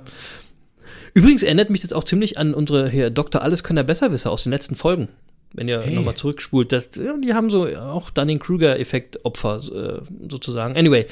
[1.14, 3.42] Übrigens erinnert mich das auch ziemlich an unsere hier Dr.
[3.42, 5.10] Alleskönner Besserwisser aus den letzten Folgen.
[5.54, 5.96] Wenn ihr Hey.
[5.96, 10.78] nochmal zurückspult, das, die haben so auch Dunning-Kruger-Effekt-Opfer äh, sozusagen.
[10.78, 11.08] Anyway,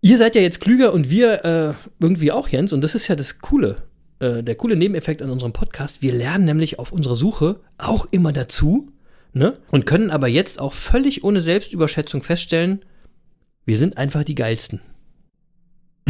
[0.00, 3.16] ihr seid ja jetzt klüger und wir äh, irgendwie auch, Jens, und das ist ja
[3.16, 3.76] das Coole,
[4.18, 6.02] äh, der coole Nebeneffekt an unserem Podcast.
[6.02, 8.90] Wir lernen nämlich auf unserer Suche auch immer dazu,
[9.32, 9.58] ne?
[9.70, 12.84] Und können aber jetzt auch völlig ohne Selbstüberschätzung feststellen,
[13.64, 14.80] wir sind einfach die geilsten.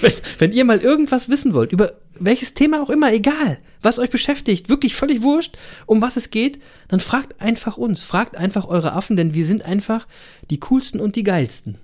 [0.00, 4.10] wenn, wenn ihr mal irgendwas wissen wollt, über welches Thema auch immer, egal, was euch
[4.10, 5.56] beschäftigt, wirklich völlig wurscht,
[5.86, 9.62] um was es geht, dann fragt einfach uns, fragt einfach eure Affen, denn wir sind
[9.62, 10.06] einfach
[10.50, 11.78] die coolsten und die geilsten.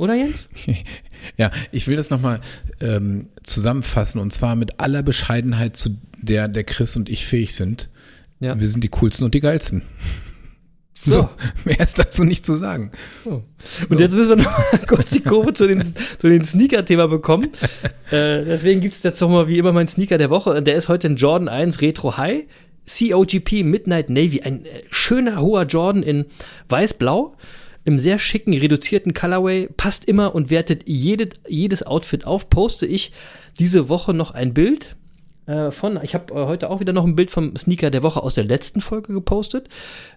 [0.00, 0.48] Oder Jens?
[1.36, 2.40] Ja, ich will das nochmal
[2.80, 7.90] ähm, zusammenfassen und zwar mit aller Bescheidenheit, zu der der Chris und ich fähig sind.
[8.40, 8.58] Ja.
[8.58, 9.82] Wir sind die coolsten und die geilsten.
[11.04, 11.30] So, So.
[11.66, 12.90] mehr ist dazu nicht zu sagen.
[13.26, 17.50] Und jetzt müssen wir noch mal kurz die Kurve zu den, zu den Sneaker-Thema bekommen.
[18.10, 20.54] äh, deswegen gibt es jetzt noch mal wie immer meinen Sneaker der Woche.
[20.54, 22.44] Und Der ist heute ein Jordan 1 Retro High.
[22.88, 24.40] COGP Midnight Navy.
[24.40, 26.24] Ein äh, schöner, hoher Jordan in
[26.70, 27.36] weiß-blau.
[27.84, 29.68] Im sehr schicken, reduzierten Colorway.
[29.76, 32.50] Passt immer und wertet jede, jedes Outfit auf.
[32.50, 33.12] Poste ich
[33.58, 34.96] diese Woche noch ein Bild
[35.50, 38.22] äh, von, ich habe äh, heute auch wieder noch ein Bild vom Sneaker der Woche
[38.22, 39.68] aus der letzten Folge gepostet.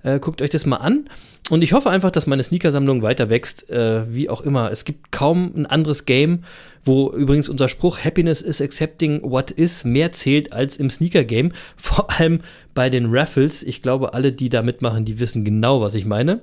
[0.03, 1.09] Äh, guckt euch das mal an.
[1.49, 4.71] Und ich hoffe einfach, dass meine Sneakersammlung weiter wächst, äh, wie auch immer.
[4.71, 6.43] Es gibt kaum ein anderes Game,
[6.85, 11.51] wo übrigens unser Spruch Happiness is accepting what is mehr zählt als im Sneaker-Game.
[11.75, 12.41] Vor allem
[12.75, 13.63] bei den Raffles.
[13.63, 16.41] Ich glaube, alle, die da mitmachen, die wissen genau, was ich meine.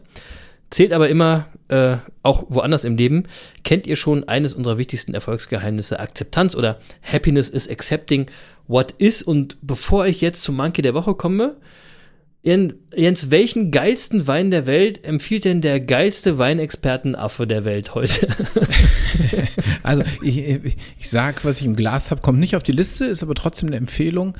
[0.70, 3.24] Zählt aber immer, äh, auch woanders im Leben,
[3.64, 8.26] kennt ihr schon eines unserer wichtigsten Erfolgsgeheimnisse, Akzeptanz oder Happiness is accepting
[8.68, 9.22] what is.
[9.22, 11.56] Und bevor ich jetzt zum Monkey der Woche komme,
[12.42, 18.28] Jen- Jens, welchen geilsten Wein der Welt empfiehlt denn der geilste Weinexpertenaffe der Welt heute?
[19.82, 23.22] Also ich, ich, sag, was ich im Glas habe, kommt nicht auf die Liste, ist
[23.22, 24.36] aber trotzdem eine Empfehlung.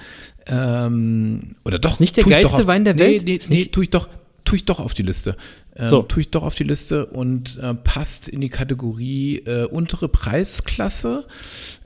[0.46, 1.92] Ähm, oder doch.
[1.92, 3.24] Ist nicht der geilste auf, Wein der nee, Welt?
[3.24, 4.08] Nee, nee, nicht- tue ich doch,
[4.50, 5.36] tue ich doch auf die Liste.
[5.76, 6.02] Ähm, So.
[6.02, 11.24] Tue ich doch auf die Liste und äh, passt in die Kategorie äh, untere Preisklasse.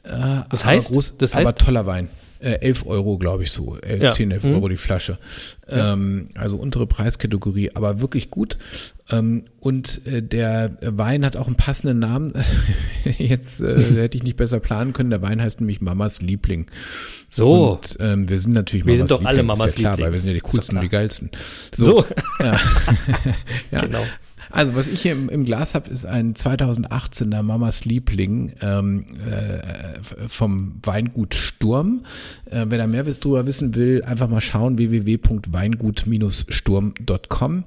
[0.03, 0.09] Äh,
[0.49, 2.09] Das aber heißt- groß, das aber heißt- toller Wein.
[2.45, 3.79] Äh, 11 Euro, glaube ich so.
[3.81, 4.11] Äh, Ja.
[4.11, 4.55] 10, 11 Mhm.
[4.55, 5.19] Euro die Flasche.
[5.67, 8.59] Ähm, also untere Preiskategorie, aber wirklich gut.
[9.11, 12.33] Ähm, und äh, der Wein hat auch einen passenden Namen.
[13.19, 15.09] Jetzt äh, hätte ich nicht besser planen können.
[15.11, 16.67] Der Wein heißt nämlich Mamas Liebling.
[17.31, 17.73] So.
[17.73, 19.93] Und ähm, wir sind natürlich Wir Mamas sind doch alle Liebling, ist Mamas ja klar,
[19.93, 20.07] Liebling.
[20.07, 21.31] weil wir sind ja die coolsten und die geilsten.
[21.75, 22.05] So.
[22.41, 22.61] Ja.
[23.73, 23.79] ja.
[23.79, 24.05] Genau.
[24.55, 29.59] Also was ich hier im, im Glas habe, ist ein 2018er Mamas Liebling ähm, äh,
[30.29, 32.07] vom Weingut Sturm.
[32.45, 37.65] Äh, wer da mehr drüber wissen will, einfach mal schauen www.weingut-sturm.com.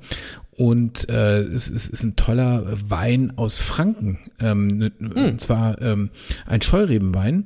[0.58, 4.18] Und äh, es, es ist ein toller Wein aus Franken.
[4.40, 6.10] Ähm, ne- Und zwar ähm,
[6.48, 7.46] ein Scheurrebenwein.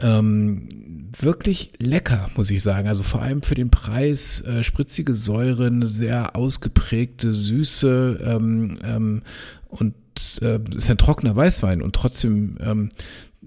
[0.00, 2.88] Ähm, wirklich lecker, muss ich sagen.
[2.88, 9.22] Also vor allem für den Preis, äh, spritzige Säure, eine sehr ausgeprägte Süße ähm, ähm,
[9.68, 9.94] und
[10.42, 12.88] äh, ist ein trockener Weißwein und trotzdem ähm,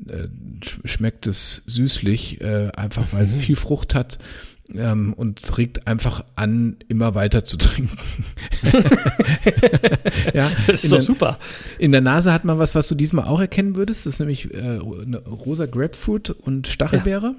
[0.08, 0.28] äh,
[0.64, 4.20] sch- schmeckt es süßlich, äh, einfach weil es viel Frucht hat.
[4.76, 7.98] Ähm, und regt einfach an, immer weiter zu trinken.
[10.34, 11.40] ja, Das ist doch der- super.
[11.80, 14.06] in der Nase hat man was, was du diesmal auch erkennen würdest.
[14.06, 17.36] Das ist nämlich äh, eine rosa Grapefruit und Stachelbeere.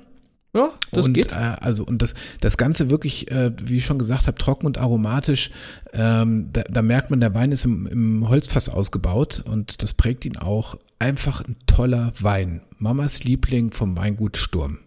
[0.55, 1.33] Ja, das und, geht.
[1.33, 4.77] Äh, also und das das Ganze wirklich, äh, wie ich schon gesagt habe, trocken und
[4.77, 5.51] aromatisch.
[5.95, 10.25] Ähm, da, da merkt man, der Wein ist im, im Holzfass ausgebaut und das prägt
[10.27, 10.77] ihn auch.
[10.99, 12.61] Einfach ein toller Wein.
[12.79, 14.79] Mamas Liebling vom Weingut Sturm.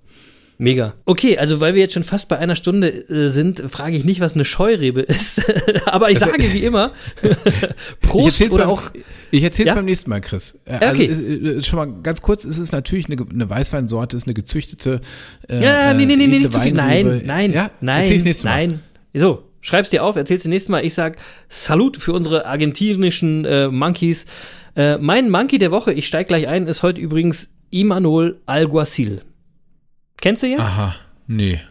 [0.57, 0.93] Mega.
[1.05, 4.21] Okay, also weil wir jetzt schon fast bei einer Stunde äh, sind, frage ich nicht,
[4.21, 5.45] was eine Scheurebe ist.
[5.85, 6.91] Aber ich sage wie immer,
[7.21, 8.83] Ich Prost erzähl's oder beim, auch.
[9.31, 9.75] Ich erzähl's Ja?
[9.75, 10.61] beim nächsten Mal, Chris.
[10.65, 11.09] Äh, Ja, okay.
[11.09, 14.33] Also, äh, äh, schon mal ganz kurz, es ist natürlich eine, eine Weißweinsorte, ist eine
[14.33, 15.01] gezüchtete.
[15.49, 16.73] Äh, Ja, nee, nee, nee, nee, nicht zu viel.
[16.73, 17.71] Nein, nein, ja?
[17.81, 18.67] nein, Erzähl's nächstes Mal.
[18.67, 18.79] nein.
[19.13, 20.85] So, schreib's dir auf, erzähl's dir nächstes Mal.
[20.85, 21.17] Ich sag
[21.49, 24.25] Salut für unsere argentinischen äh, Monkeys.
[24.77, 29.21] Äh, mein Monkey der Woche, ich steig gleich ein, ist heute übrigens Imanol Alguacil.
[30.25, 30.59] Kennst du jetzt?
[30.59, 30.95] Aha,
[31.27, 31.61] nee.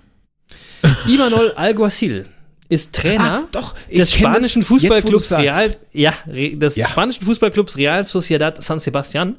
[1.09, 2.29] Imanol Alguacil
[2.69, 5.33] ist Trainer Ah, doch, des spanischen das, Fußballclubs.
[5.33, 6.87] Real, ja, des Ja.
[6.87, 9.39] spanischen Fußballclubs Real Sociedad San Sebastian.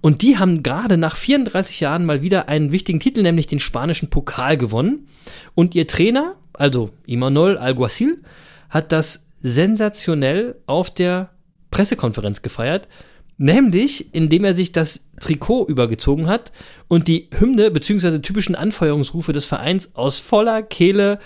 [0.00, 4.10] Und die haben gerade nach 34 Jahren mal wieder einen wichtigen Titel, nämlich den spanischen
[4.10, 5.06] Pokal gewonnen.
[5.54, 8.20] Und ihr Trainer, also Imanol Alguacil,
[8.68, 11.30] hat das sensationell auf der
[11.70, 12.88] Pressekonferenz gefeiert.
[13.36, 16.52] Nämlich, indem er sich das Trikot übergezogen hat
[16.88, 18.20] und die Hymne bzw.
[18.20, 21.18] typischen Anfeuerungsrufe des Vereins aus voller Kehle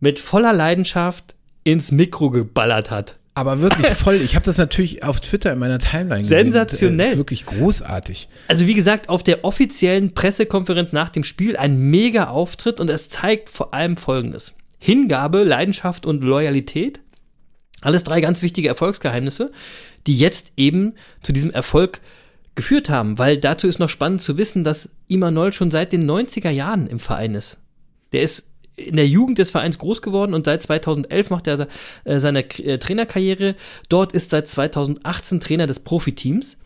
[0.00, 1.34] mit voller Leidenschaft
[1.64, 3.16] ins Mikro geballert hat.
[3.34, 4.16] Aber wirklich voll.
[4.16, 6.52] Ich habe das natürlich auf Twitter in meiner Timeline gesehen.
[6.52, 7.14] Sensationell.
[7.14, 8.28] Äh, wirklich großartig.
[8.48, 13.08] Also wie gesagt, auf der offiziellen Pressekonferenz nach dem Spiel ein mega Auftritt und es
[13.08, 14.54] zeigt vor allem Folgendes.
[14.78, 17.00] Hingabe, Leidenschaft und Loyalität.
[17.80, 19.50] Alles drei ganz wichtige Erfolgsgeheimnisse,
[20.06, 22.00] die jetzt eben zu diesem Erfolg
[22.54, 26.50] geführt haben, weil dazu ist noch spannend zu wissen, dass Imanol schon seit den 90er
[26.50, 27.58] Jahren im Verein ist.
[28.12, 31.68] Der ist in der Jugend des Vereins groß geworden und seit 2011 macht er
[32.04, 33.54] äh, seine äh, Trainerkarriere.
[33.88, 36.58] Dort ist seit 2018 Trainer des Profiteams.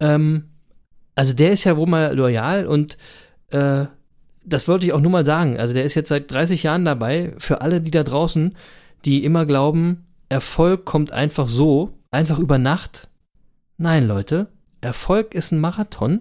[0.00, 0.44] Ähm,
[1.14, 2.96] also der ist ja wohl mal loyal und
[3.50, 3.86] äh,
[4.44, 5.58] das wollte ich auch nur mal sagen.
[5.58, 7.34] Also der ist jetzt seit 30 Jahren dabei.
[7.38, 8.56] Für alle, die da draußen,
[9.04, 13.08] die immer glauben, Erfolg kommt einfach so, einfach über Nacht.
[13.76, 14.48] Nein, Leute,
[14.80, 16.20] Erfolg ist ein Marathon,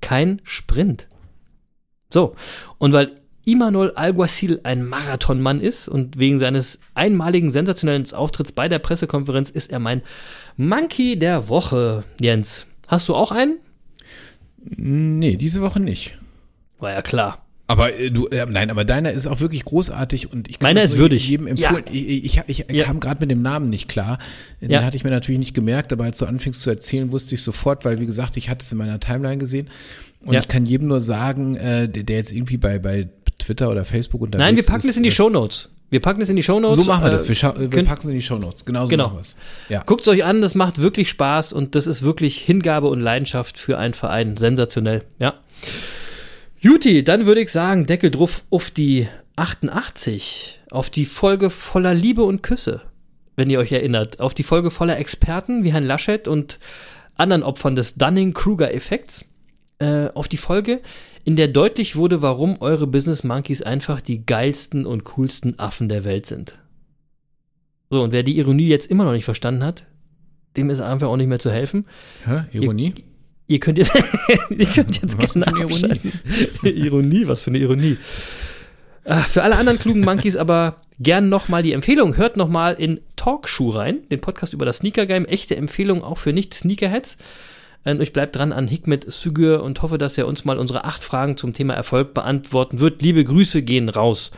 [0.00, 1.08] kein Sprint.
[2.12, 2.34] So,
[2.78, 8.78] und weil Imanol Alguacil ein Marathonmann ist und wegen seines einmaligen sensationellen Auftritts bei der
[8.78, 10.02] Pressekonferenz ist er mein
[10.56, 12.04] Monkey der Woche.
[12.20, 13.58] Jens, hast du auch einen?
[14.58, 16.18] Nee, diese Woche nicht.
[16.78, 17.46] War ja klar.
[17.70, 20.82] Aber äh, du, äh, nein, aber deiner ist auch wirklich großartig und ich kann Meiner
[20.82, 21.28] ist würdig.
[21.28, 21.84] jedem empfohlen.
[21.88, 21.92] Ja.
[21.92, 22.84] Ich, ich, ich, ich Ja.
[22.84, 24.18] kam gerade mit dem Namen nicht klar.
[24.60, 24.82] Den Ja.
[24.82, 27.84] hatte ich mir natürlich nicht gemerkt, aber als du anfingst zu erzählen, wusste ich sofort,
[27.84, 29.68] weil wie gesagt, ich hatte es in meiner Timeline gesehen.
[30.24, 30.40] Und Ja.
[30.40, 33.08] ich kann jedem nur sagen, äh, der, der jetzt irgendwie bei, bei
[33.38, 35.70] Twitter oder Facebook unterwegs Nein, wir packen ist, es in die äh, Shownotes.
[35.90, 36.76] Wir packen es in die Shownotes.
[36.76, 37.28] So machen wir Äh, das.
[37.28, 38.64] Wir, schau- wir könnt- packen es in die Shownotes.
[38.64, 39.04] Genau so Genau.
[39.04, 39.36] machen wir es.
[39.68, 39.82] Ja.
[39.84, 43.58] Guckt es euch an, das macht wirklich Spaß und das ist wirklich Hingabe und Leidenschaft
[43.58, 44.36] für einen Verein.
[44.36, 45.34] Sensationell, ja.
[46.62, 52.22] Juti, dann würde ich sagen, Deckel drauf auf die 88, auf die Folge voller Liebe
[52.22, 52.82] und Küsse,
[53.34, 56.58] wenn ihr euch erinnert, auf die Folge voller Experten wie Herrn Laschet und
[57.16, 59.24] anderen Opfern des Dunning-Kruger-Effekts,
[59.78, 60.82] äh, auf die Folge,
[61.24, 66.04] in der deutlich wurde, warum eure Business Monkeys einfach die geilsten und coolsten Affen der
[66.04, 66.58] Welt sind.
[67.88, 69.86] So, und wer die Ironie jetzt immer noch nicht verstanden hat,
[70.58, 71.86] dem ist einfach auch nicht mehr zu helfen.
[72.26, 72.42] Hä?
[72.52, 72.92] Ironie?
[72.96, 73.09] Ihr
[73.58, 73.92] könnt jetzt,
[74.50, 76.12] ihr könnt jetzt Was gerne für eine Ironie?
[76.62, 77.96] Ironie, was für eine Ironie.
[79.04, 82.16] Ah, Für alle anderen klugen Monkeys aber gern nochmal die Empfehlung.
[82.16, 85.24] Hört nochmal in Talkshoe rein, den Podcast über das Sneaker Game.
[85.24, 87.16] Echte Empfehlung auch für Nicht-Sneakerheads.
[87.84, 91.02] Und ich bleibe dran an Hikmet Sügür und hoffe, dass er uns mal unsere acht
[91.02, 93.00] Fragen zum Thema Erfolg beantworten wird.
[93.00, 94.32] Liebe Grüße gehen raus.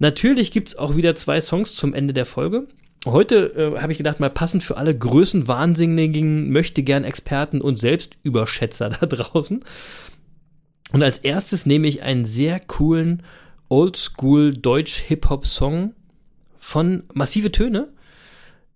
[0.00, 2.66] Natürlich gibt es auch wieder zwei Songs zum Ende der Folge.
[3.06, 8.90] Heute äh, habe ich gedacht, mal passend für alle größenwahnsinnigen, möchte gern Experten und Selbstüberschätzer
[9.00, 9.64] da draußen.
[10.92, 13.22] Und als erstes nehme ich einen sehr coolen
[13.68, 15.94] Oldschool Deutsch-Hip-Hop-Song
[16.58, 17.88] von Massive Töne.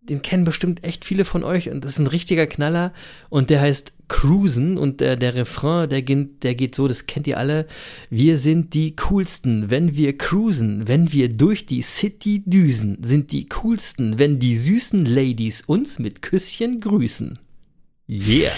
[0.00, 2.92] Den kennen bestimmt echt viele von euch und das ist ein richtiger Knaller
[3.30, 7.26] und der heißt Cruisen und der, der Refrain, der geht, der geht so, das kennt
[7.26, 7.66] ihr alle.
[8.10, 13.46] Wir sind die coolsten, wenn wir cruisen, wenn wir durch die City düsen, sind die
[13.46, 17.38] coolsten, wenn die süßen Ladies uns mit Küsschen grüßen.
[18.08, 18.52] Yeah.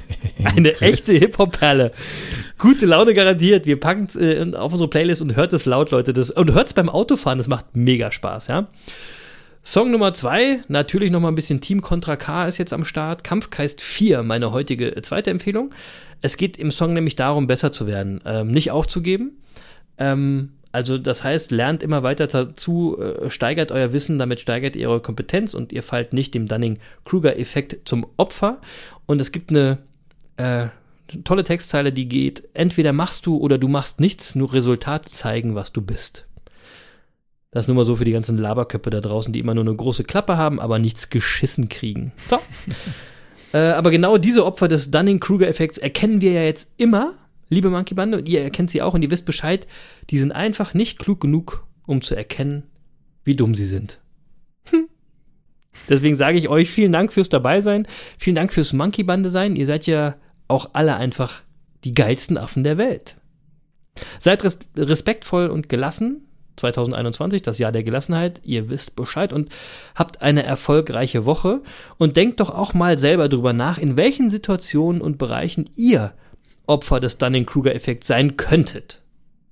[0.44, 1.92] Eine echte Hip-Hop-Perle.
[2.58, 3.66] Gute Laune garantiert.
[3.66, 6.12] Wir packen es äh, auf unsere Playlist und hört es laut, Leute.
[6.12, 7.38] Das, und hört es beim Autofahren.
[7.38, 8.68] Das macht mega Spaß, ja.
[9.70, 13.22] Song Nummer zwei, natürlich noch mal ein bisschen Team Contra K ist jetzt am Start.
[13.22, 15.74] Kampfgeist 4, meine heutige äh, zweite Empfehlung.
[16.22, 19.32] Es geht im Song nämlich darum, besser zu werden, ähm, nicht aufzugeben.
[19.98, 24.88] Ähm, also das heißt, lernt immer weiter dazu, äh, steigert euer Wissen, damit steigert ihr
[24.88, 28.62] eure Kompetenz und ihr fallt nicht dem Dunning-Kruger-Effekt zum Opfer.
[29.04, 29.76] Und es gibt eine
[30.38, 30.68] äh,
[31.24, 35.72] tolle Textzeile, die geht, entweder machst du oder du machst nichts, nur Resultate zeigen, was
[35.72, 36.26] du bist.
[37.58, 40.04] Das nur mal so für die ganzen Laberköpfe da draußen, die immer nur eine große
[40.04, 42.12] Klappe haben, aber nichts geschissen kriegen.
[42.28, 42.38] So.
[43.52, 47.14] äh, aber genau diese Opfer des Dunning-Kruger-Effekts erkennen wir ja jetzt immer,
[47.48, 49.66] liebe Monkey Bande, und ihr erkennt sie auch und ihr wisst Bescheid,
[50.10, 52.62] die sind einfach nicht klug genug, um zu erkennen,
[53.24, 53.98] wie dumm sie sind.
[54.70, 54.86] Hm.
[55.88, 57.88] Deswegen sage ich euch vielen Dank fürs Dabeisein,
[58.18, 59.56] vielen Dank fürs Monkey Bande sein.
[59.56, 60.14] Ihr seid ja
[60.46, 61.42] auch alle einfach
[61.82, 63.16] die geilsten Affen der Welt.
[64.20, 66.27] Seid res respektvoll und gelassen.
[66.58, 68.40] 2021, das Jahr der Gelassenheit.
[68.44, 69.48] Ihr wisst Bescheid und
[69.94, 71.62] habt eine erfolgreiche Woche.
[71.96, 76.12] Und denkt doch auch mal selber drüber nach, in welchen Situationen und Bereichen ihr
[76.66, 79.02] Opfer des Dunning-Kruger-Effekts sein könntet.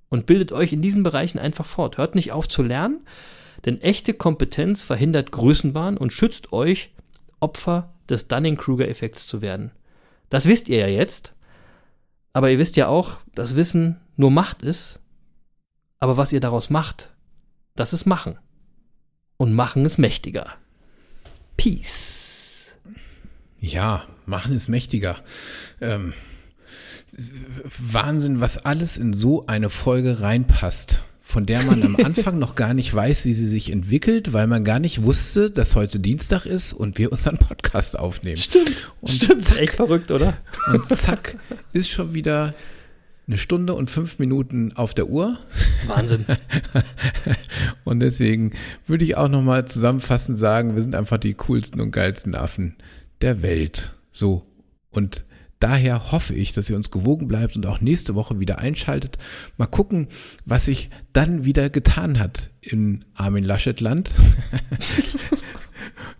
[0.08, 1.98] Und bildet euch in diesen Bereichen einfach fort.
[1.98, 3.00] Hört nicht auf zu lernen,
[3.64, 6.90] denn echte Kompetenz verhindert Größenwahn und schützt euch,
[7.40, 9.72] Opfer des Dunning-Kruger-Effekts zu werden.
[10.30, 11.32] Das wisst ihr ja jetzt.
[12.32, 15.00] Aber ihr wisst ja auch, dass Wissen nur Macht ist.
[15.98, 17.10] Aber was ihr daraus macht,
[17.74, 18.38] das ist Machen.
[19.36, 20.54] Und Machen ist mächtiger.
[21.56, 22.74] Peace.
[23.60, 25.16] Ja, machen ist mächtiger.
[25.80, 26.12] Ähm,
[27.78, 32.72] Wahnsinn, was alles in so eine Folge reinpasst von der man am Anfang noch gar
[32.72, 36.72] nicht weiß, wie sie sich entwickelt, weil man gar nicht wusste, dass heute Dienstag ist
[36.72, 38.36] und wir unseren Podcast aufnehmen.
[38.36, 38.92] Stimmt.
[39.00, 39.42] Und Stimmt.
[39.42, 39.58] zack.
[39.58, 40.34] Echt verrückt, oder?
[40.72, 41.36] Und zack,
[41.72, 42.54] ist schon wieder
[43.26, 45.38] eine Stunde und fünf Minuten auf der Uhr.
[45.88, 46.24] Wahnsinn.
[47.84, 48.52] Und deswegen
[48.86, 52.76] würde ich auch nochmal zusammenfassend sagen, wir sind einfach die coolsten und geilsten Affen
[53.20, 53.94] der Welt.
[54.12, 54.46] So.
[54.90, 55.24] Und
[55.60, 59.18] daher hoffe ich, dass ihr uns gewogen bleibt und auch nächste Woche wieder einschaltet.
[59.56, 60.08] Mal gucken,
[60.44, 64.10] was sich dann wieder getan hat in Armin Laschet Land.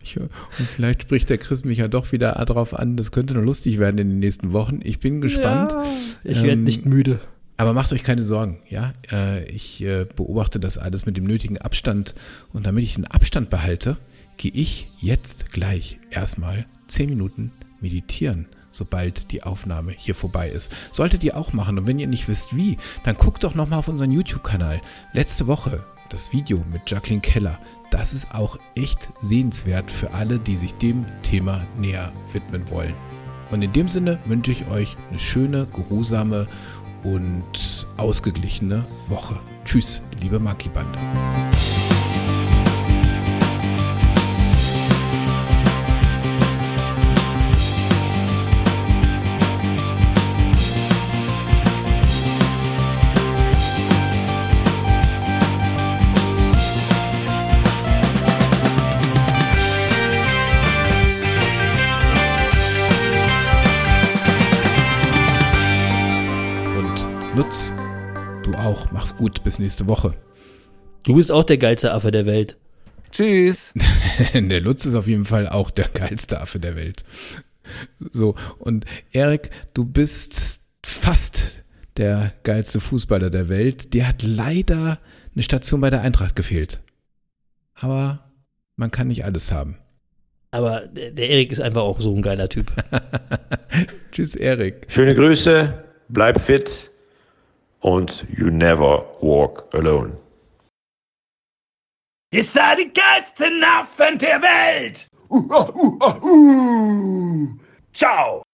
[0.03, 0.31] Ich, und
[0.75, 2.97] vielleicht spricht der Chris mich ja doch wieder darauf an.
[2.97, 4.81] Das könnte nur lustig werden in den nächsten Wochen.
[4.85, 5.73] Ich bin gespannt.
[5.73, 5.85] Ja,
[6.23, 7.21] ich werde Ähm, nicht müde.
[7.57, 8.93] Aber macht euch keine Sorgen, ja.
[9.11, 12.15] Äh, ich äh, beobachte das alles mit dem nötigen Abstand.
[12.53, 13.97] Und damit ich den Abstand behalte,
[14.37, 18.47] gehe ich jetzt gleich erstmal zehn Minuten meditieren,
[18.77, 20.71] sobald die Aufnahme hier vorbei ist.
[20.93, 21.79] Solltet ihr auch machen.
[21.79, 24.81] Und wenn ihr nicht wisst wie, dann guckt doch nochmal auf unseren YouTube-Kanal.
[25.13, 27.59] Letzte Woche das Video mit Jacqueline Keller.
[27.91, 32.95] Das ist auch echt sehenswert für alle, die sich dem Thema näher widmen wollen.
[33.51, 36.47] Und in dem Sinne wünsche ich euch eine schöne, geruhsame
[37.05, 39.39] und ausgeglichene Woche.
[39.65, 40.99] Tschüss, liebe Maki-Bande.
[68.77, 68.93] Auch.
[68.93, 69.43] Mach's gut.
[69.45, 70.15] Bis nächste Woche.
[71.03, 72.57] Du bist auch der geilste Affe der Welt.
[73.11, 73.73] Tschüss.
[74.35, 77.05] der Lutz ist auf jeden Fall auch der geilste Affe der Welt.
[78.13, 81.65] So, und Erik, du bist fast
[81.97, 83.95] der geilste Fußballer der Welt.
[83.95, 84.99] Dir hat leider
[85.35, 86.81] eine Station bei der Eintracht gefehlt.
[87.75, 88.31] Aber
[88.77, 89.79] man kann nicht alles haben.
[90.51, 92.73] Aber der der Erik ist einfach auch so ein geiler Typ.
[94.13, 94.87] Tschüss, Erik.
[94.89, 96.91] Schöne Grüße, bleib fit
[97.81, 100.17] und you never walk alone.
[102.33, 105.09] Ihr seid die geilsten Affen der Welt!
[105.29, 107.49] Uh, uh, uh, uh.
[107.93, 108.46] Ciao!